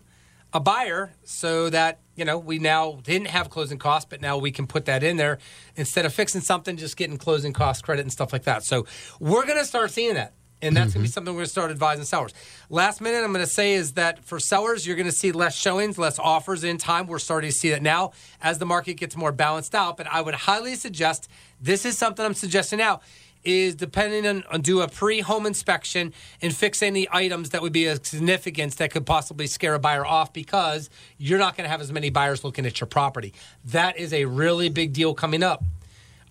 a 0.52 0.60
buyer 0.60 1.14
so 1.24 1.70
that 1.70 2.00
you 2.16 2.26
know 2.26 2.38
we 2.38 2.60
now 2.60 3.00
didn't 3.04 3.28
have 3.28 3.50
closing 3.50 3.78
costs 3.78 4.08
but 4.10 4.22
now 4.22 4.38
we 4.38 4.52
can 4.52 4.68
put 4.68 4.86
that 4.86 5.04
in 5.04 5.18
there 5.18 5.40
instead 5.76 6.06
of 6.06 6.14
fixing 6.14 6.42
something 6.42 6.78
just 6.78 6.98
getting 6.98 7.18
closing 7.18 7.54
cost 7.54 7.84
credit 7.84 8.02
and 8.02 8.12
stuff 8.12 8.34
like 8.34 8.44
that. 8.44 8.64
So 8.64 8.86
we're 9.20 9.46
going 9.46 9.60
to 9.60 9.66
start 9.66 9.92
seeing 9.92 10.16
that 10.16 10.34
and 10.62 10.78
that's 10.78 10.92
mm-hmm. 10.92 11.00
going 11.00 11.04
to 11.04 11.10
be 11.10 11.12
something 11.12 11.34
we're 11.34 11.40
going 11.40 11.46
to 11.46 11.52
start 11.52 11.72
advising 11.72 12.06
sellers. 12.06 12.34
Last 12.70 13.02
minute 13.02 13.24
i'm 13.24 13.34
going 13.34 13.46
to 13.46 13.52
say 13.52 13.74
is 13.74 13.94
that 13.94 14.24
for 14.24 14.40
sellers 14.40 14.88
you're 14.88 14.96
going 14.96 15.10
to 15.10 15.12
see 15.12 15.32
less 15.32 15.56
showings 15.56 15.98
less 15.98 16.20
offers 16.20 16.64
in 16.64 16.78
time. 16.78 17.08
We're 17.08 17.20
starting 17.20 17.50
to 17.50 17.56
see 17.56 17.70
that 17.72 17.82
now 17.82 18.12
as 18.42 18.58
the 18.58 18.66
market 18.66 18.96
gets 18.96 19.16
more 19.18 19.32
balanced 19.32 19.76
out 19.76 19.98
but 19.98 20.08
i 20.08 20.22
would 20.22 20.36
highly 20.36 20.76
suggest 20.76 21.30
this 21.62 21.86
is 21.86 21.98
something 21.98 22.26
i'm 22.26 22.34
suggesting 22.34 22.80
now 22.80 23.02
is 23.44 23.76
depending 23.76 24.26
on, 24.26 24.44
on 24.52 24.62
do 24.62 24.82
a 24.82 24.88
pre-home 24.88 25.46
inspection 25.46 26.14
and 26.42 26.56
fix 26.56 26.82
any 26.82 27.08
items 27.12 27.50
that 27.52 27.62
would 27.62 27.74
be 27.74 27.88
of 27.88 28.06
significance 28.06 28.76
that 28.76 28.92
could 28.92 29.06
possibly 29.06 29.48
scare 29.48 29.74
a 29.74 29.80
buyer 29.80 30.06
off 30.06 30.34
because 30.34 30.90
you're 31.18 31.40
not 31.40 31.58
going 31.58 31.66
to 31.66 31.70
have 31.70 31.82
as 31.82 31.92
many 31.92 32.10
buyers 32.10 32.44
looking 32.44 32.66
at 32.66 32.80
your 32.80 32.88
property. 32.88 33.34
That 33.66 33.98
is 33.98 34.14
a 34.14 34.26
really 34.26 34.70
big 34.70 34.94
deal 34.94 35.14
coming 35.14 35.44
up. 35.44 35.64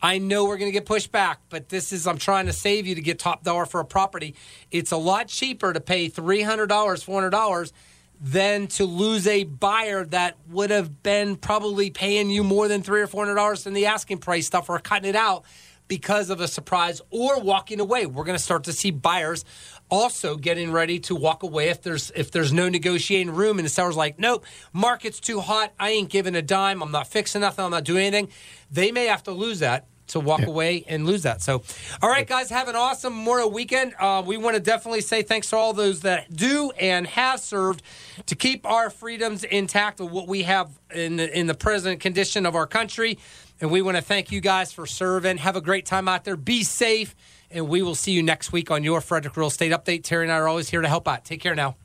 I 0.04 0.18
know 0.18 0.46
we're 0.46 0.56
going 0.56 0.70
to 0.70 0.76
get 0.76 0.84
pushed 0.84 1.12
back, 1.12 1.38
but 1.48 1.68
this 1.68 1.92
is, 1.92 2.08
I'm 2.08 2.18
trying 2.18 2.46
to 2.46 2.52
save 2.52 2.88
you 2.88 2.96
to 2.96 3.00
get 3.00 3.20
top 3.20 3.44
dollar 3.44 3.66
for 3.66 3.78
a 3.78 3.84
property. 3.84 4.34
It's 4.72 4.90
a 4.90 4.96
lot 4.96 5.28
cheaper 5.28 5.72
to 5.72 5.80
pay 5.80 6.10
$300, 6.10 6.66
$400 6.66 7.72
than 8.20 8.68
to 8.68 8.84
lose 8.84 9.26
a 9.26 9.44
buyer 9.44 10.04
that 10.06 10.36
would 10.48 10.70
have 10.70 11.02
been 11.02 11.36
probably 11.36 11.90
paying 11.90 12.30
you 12.30 12.42
more 12.42 12.68
than 12.68 12.82
three 12.82 13.00
or 13.00 13.08
$400 13.08 13.64
than 13.64 13.74
the 13.74 13.86
asking 13.86 14.18
price 14.18 14.46
stuff 14.46 14.68
or 14.68 14.78
cutting 14.78 15.08
it 15.08 15.16
out 15.16 15.44
because 15.88 16.30
of 16.30 16.40
a 16.40 16.48
surprise 16.48 17.00
or 17.10 17.40
walking 17.40 17.80
away. 17.80 18.06
We're 18.06 18.24
going 18.24 18.38
to 18.38 18.42
start 18.42 18.64
to 18.64 18.72
see 18.72 18.90
buyers 18.90 19.44
also 19.90 20.36
getting 20.36 20.72
ready 20.72 20.98
to 21.00 21.14
walk 21.14 21.42
away 21.42 21.68
if 21.68 21.82
there's 21.82 22.10
if 22.16 22.30
there's 22.30 22.52
no 22.52 22.68
negotiating 22.68 23.34
room 23.34 23.58
and 23.58 23.66
the 23.66 23.70
seller's 23.70 23.96
like, 23.96 24.18
nope, 24.18 24.44
market's 24.72 25.20
too 25.20 25.40
hot. 25.40 25.72
I 25.78 25.90
ain't 25.90 26.08
giving 26.08 26.34
a 26.34 26.42
dime. 26.42 26.82
I'm 26.82 26.92
not 26.92 27.08
fixing 27.08 27.42
nothing. 27.42 27.64
I'm 27.64 27.70
not 27.70 27.84
doing 27.84 28.06
anything. 28.06 28.28
They 28.70 28.90
may 28.90 29.06
have 29.06 29.22
to 29.24 29.32
lose 29.32 29.58
that 29.58 29.86
to 30.08 30.20
walk 30.20 30.40
yeah. 30.40 30.46
away 30.46 30.84
and 30.88 31.06
lose 31.06 31.22
that. 31.22 31.42
So, 31.42 31.62
all 32.00 32.08
right, 32.08 32.26
guys, 32.26 32.50
have 32.50 32.68
an 32.68 32.76
awesome 32.76 33.14
Memorial 33.14 33.50
weekend. 33.50 33.94
Uh, 33.98 34.22
we 34.24 34.36
want 34.36 34.56
to 34.56 34.60
definitely 34.60 35.00
say 35.00 35.22
thanks 35.22 35.50
to 35.50 35.56
all 35.56 35.72
those 35.72 36.00
that 36.00 36.34
do 36.34 36.70
and 36.78 37.06
have 37.06 37.40
served 37.40 37.82
to 38.26 38.34
keep 38.34 38.66
our 38.66 38.90
freedoms 38.90 39.44
intact 39.44 40.00
of 40.00 40.10
what 40.10 40.28
we 40.28 40.42
have 40.42 40.70
in 40.94 41.16
the, 41.16 41.38
in 41.38 41.46
the 41.46 41.54
present 41.54 42.00
condition 42.00 42.46
of 42.46 42.54
our 42.54 42.66
country. 42.66 43.18
And 43.62 43.70
we 43.70 43.80
want 43.80 43.96
to 43.96 44.02
thank 44.02 44.32
you 44.32 44.40
guys 44.40 44.72
for 44.72 44.86
serving. 44.86 45.36
Have 45.38 45.54
a 45.54 45.60
great 45.60 45.86
time 45.86 46.08
out 46.08 46.24
there. 46.24 46.36
Be 46.36 46.64
safe. 46.64 47.14
And 47.48 47.68
we 47.68 47.80
will 47.80 47.94
see 47.94 48.10
you 48.10 48.20
next 48.20 48.50
week 48.50 48.72
on 48.72 48.82
your 48.82 49.00
Frederick 49.00 49.36
Real 49.36 49.46
Estate 49.46 49.70
Update. 49.70 50.02
Terry 50.02 50.24
and 50.24 50.32
I 50.32 50.36
are 50.38 50.48
always 50.48 50.68
here 50.68 50.80
to 50.80 50.88
help 50.88 51.06
out. 51.06 51.24
Take 51.24 51.40
care 51.40 51.54
now. 51.54 51.76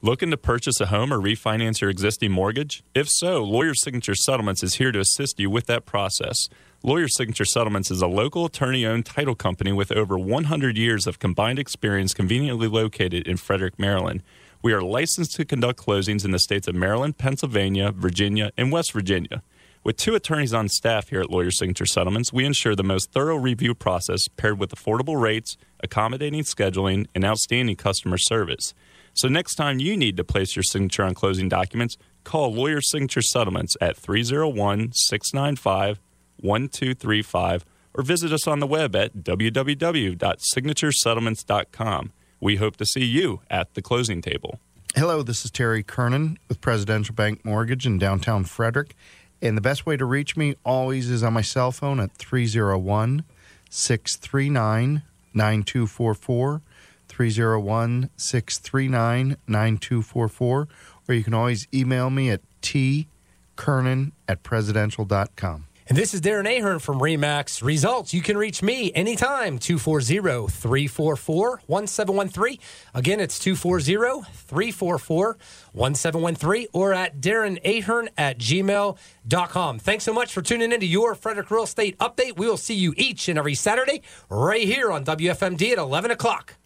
Looking 0.00 0.30
to 0.30 0.38
purchase 0.38 0.80
a 0.80 0.86
home 0.86 1.12
or 1.12 1.18
refinance 1.18 1.82
your 1.82 1.90
existing 1.90 2.32
mortgage? 2.32 2.82
If 2.94 3.06
so, 3.10 3.44
Lawyer 3.44 3.74
Signature 3.74 4.14
Settlements 4.14 4.62
is 4.62 4.76
here 4.76 4.90
to 4.90 5.00
assist 5.00 5.38
you 5.38 5.50
with 5.50 5.66
that 5.66 5.84
process. 5.84 6.48
Lawyer 6.82 7.08
Signature 7.08 7.44
Settlements 7.44 7.90
is 7.90 8.00
a 8.00 8.06
local 8.06 8.46
attorney 8.46 8.86
owned 8.86 9.04
title 9.04 9.34
company 9.34 9.72
with 9.72 9.92
over 9.92 10.18
100 10.18 10.78
years 10.78 11.06
of 11.06 11.18
combined 11.18 11.58
experience 11.58 12.14
conveniently 12.14 12.68
located 12.68 13.28
in 13.28 13.36
Frederick, 13.36 13.78
Maryland. 13.78 14.22
We 14.62 14.72
are 14.72 14.80
licensed 14.80 15.34
to 15.36 15.44
conduct 15.44 15.84
closings 15.84 16.24
in 16.24 16.30
the 16.30 16.38
states 16.38 16.66
of 16.66 16.74
Maryland, 16.74 17.18
Pennsylvania, 17.18 17.92
Virginia, 17.92 18.52
and 18.56 18.72
West 18.72 18.92
Virginia. 18.92 19.42
With 19.84 19.96
two 19.96 20.14
attorneys 20.14 20.52
on 20.52 20.68
staff 20.68 21.08
here 21.08 21.20
at 21.20 21.30
Lawyer 21.30 21.50
Signature 21.50 21.86
Settlements, 21.86 22.32
we 22.32 22.44
ensure 22.44 22.74
the 22.74 22.82
most 22.82 23.12
thorough 23.12 23.36
review 23.36 23.74
process 23.74 24.28
paired 24.28 24.58
with 24.58 24.70
affordable 24.70 25.20
rates, 25.20 25.56
accommodating 25.80 26.42
scheduling, 26.42 27.06
and 27.14 27.24
outstanding 27.24 27.76
customer 27.76 28.18
service. 28.18 28.74
So 29.14 29.28
next 29.28 29.54
time 29.54 29.78
you 29.78 29.96
need 29.96 30.16
to 30.16 30.24
place 30.24 30.56
your 30.56 30.62
signature 30.62 31.04
on 31.04 31.14
closing 31.14 31.48
documents, 31.48 31.96
call 32.24 32.52
Lawyer 32.52 32.80
Signature 32.80 33.22
Settlements 33.22 33.76
at 33.80 33.96
301 33.96 34.92
695 34.92 36.00
1235 36.40 37.64
or 37.94 38.02
visit 38.02 38.32
us 38.32 38.46
on 38.46 38.60
the 38.60 38.66
web 38.66 38.94
at 38.94 39.16
www.signaturesettlements.com. 39.16 42.12
We 42.40 42.56
hope 42.56 42.76
to 42.76 42.86
see 42.86 43.04
you 43.04 43.40
at 43.50 43.74
the 43.74 43.82
closing 43.82 44.22
table. 44.22 44.60
Hello, 44.94 45.22
this 45.22 45.44
is 45.44 45.50
Terry 45.50 45.82
Kernan 45.82 46.38
with 46.48 46.60
Presidential 46.60 47.14
Bank 47.14 47.44
Mortgage 47.44 47.86
in 47.86 47.98
downtown 47.98 48.44
Frederick. 48.44 48.94
And 49.40 49.56
the 49.56 49.60
best 49.62 49.86
way 49.86 49.96
to 49.96 50.04
reach 50.04 50.36
me 50.36 50.56
always 50.64 51.08
is 51.10 51.22
on 51.22 51.32
my 51.32 51.42
cell 51.42 51.70
phone 51.70 52.00
at 52.00 52.12
301 52.12 53.24
639 53.70 55.02
9244. 55.34 56.62
301 57.08 58.10
639 58.16 59.36
9244. 59.46 60.68
Or 61.08 61.14
you 61.14 61.24
can 61.24 61.34
always 61.34 61.68
email 61.72 62.10
me 62.10 62.30
at 62.30 62.40
tkernan 62.62 64.12
at 64.26 64.42
presidential.com. 64.42 65.67
And 65.88 65.96
this 65.96 66.12
is 66.12 66.20
Darren 66.20 66.46
Ahern 66.46 66.80
from 66.80 67.00
Remax 67.00 67.62
Results. 67.62 68.12
You 68.12 68.20
can 68.20 68.36
reach 68.36 68.62
me 68.62 68.92
anytime, 68.94 69.58
240 69.58 70.48
344 70.48 71.62
1713. 71.66 72.58
Again, 72.92 73.20
it's 73.20 73.38
240 73.38 73.94
344 74.34 75.38
1713 75.72 76.66
or 76.74 76.92
at 76.92 77.22
Darren 77.22 77.58
Ahern 77.64 78.10
at 78.18 78.36
gmail.com. 78.36 79.78
Thanks 79.78 80.04
so 80.04 80.12
much 80.12 80.30
for 80.30 80.42
tuning 80.42 80.72
into 80.72 80.84
your 80.84 81.14
Frederick 81.14 81.50
Real 81.50 81.64
Estate 81.64 81.96
Update. 81.96 82.36
We 82.36 82.46
will 82.46 82.58
see 82.58 82.74
you 82.74 82.92
each 82.98 83.26
and 83.30 83.38
every 83.38 83.54
Saturday 83.54 84.02
right 84.28 84.64
here 84.64 84.92
on 84.92 85.06
WFMD 85.06 85.72
at 85.72 85.78
11 85.78 86.10
o'clock. 86.10 86.56